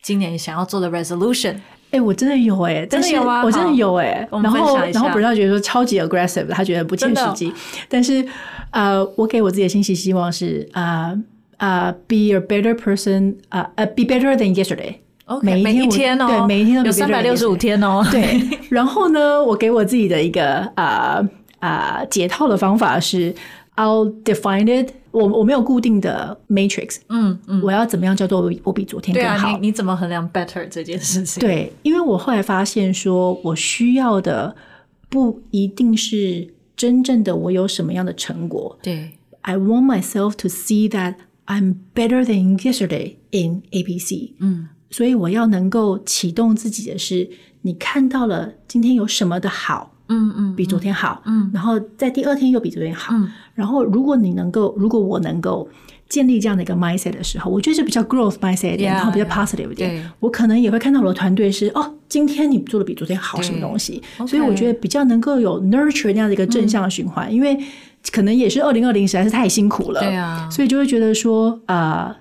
[0.00, 1.56] 今年想要做的 resolution？
[1.94, 3.44] 哎、欸，我真的有哎、欸，真的有吗？
[3.44, 7.52] 我真的有哎、欸，然后然后不是他觉得说超级 aggressive，他觉得不切实际。
[7.88, 8.24] 但是
[8.70, 11.16] 呃，我给我自己的信息希望是呃，
[11.58, 14.96] 呃、uh,，be a better person，呃呃，be better than yesterday。
[15.26, 18.04] OK，每一天，每一天哦，对，每一天都有三百六十五天哦。
[18.10, 21.24] 对， 然后呢，我给我自己的一个啊
[21.60, 23.32] 啊、uh, uh, 解套的方法是
[23.76, 25.24] ，I'll define it 我。
[25.24, 29.52] 我我没有固定的 matrix，嗯嗯，我要怎么样叫做我比昨天更好？
[29.52, 31.40] 你你怎么衡量 better 这件事情？
[31.40, 34.54] 对，因为我后来发现说，我需要的
[35.08, 38.76] 不一定是真正的我有什么样的成果。
[38.82, 39.12] 对
[39.42, 41.14] ，I want myself to see that
[41.46, 44.32] I'm better than yesterday in ABC。
[44.40, 44.68] 嗯。
[44.90, 47.30] 所以我要能够启动自己的是，
[47.62, 55.68] 你看到了今天有什么的好，嗯嗯，比昨天好，嗯，然后在第二天又比昨天好，嗯，然后如果你能够，如果我能够
[56.08, 67.58] 建立这样的一个 mindset 的时候，我觉得是比较 growth mindset 一点，然后比较 positive 一点，我可能也会看到我的团队是哦，今天你做的比昨天好什么东西，所以我觉得比较能够有 nurture 那样的一个正向的循环，因为
[68.12, 72.14] 可能也是二零二零实在是太辛苦了，对啊，所以就会觉得说，呃，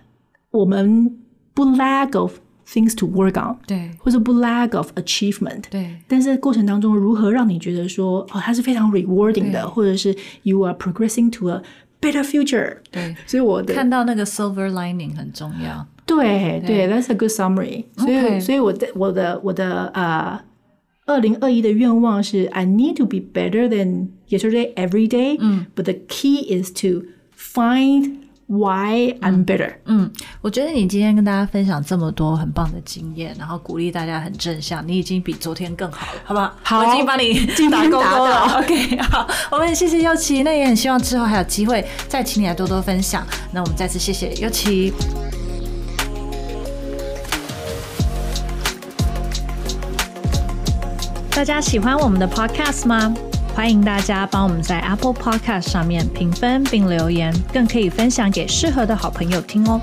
[0.52, 1.14] 我们
[1.54, 2.32] 不 lack of
[2.68, 5.98] things to work on，对，或者不 lack of achievement，对。
[6.08, 11.62] 但是在过程当中，如何让你觉得说哦，它是非常 rewarding 的，或者是 you are progressing to a
[12.02, 12.78] better future？
[12.92, 15.88] 对，所以我的看到那个 silver lining 很重要。
[16.06, 17.86] 对对，that's a good summary。
[17.98, 20.40] 所以所以我的我的我的呃。
[21.06, 25.38] 二零二一的愿望是 I need to be better than yesterday every day.
[25.76, 27.04] But the key is to
[27.38, 29.74] find Why I'm better？
[29.86, 36.54] 嗯，我觉得你今天跟大家分享这么多很棒的经验，然后鼓励大家很正向，你已经比昨天更好了，好不好？
[36.62, 38.60] 好，我已经帮你打勾勾了。
[38.60, 43.26] OK，好，我们谢谢优琪，那也很希望之后还有机会再请你来多多分享。
[43.52, 44.94] 那我们再次谢谢优琪。
[51.32, 53.16] 大家喜欢我们的 Podcast 吗？
[53.56, 59.80] 欢迎大家帮我们在 Apple Podcast 上面评分并留言，更可以分享给适合的好朋友听哦。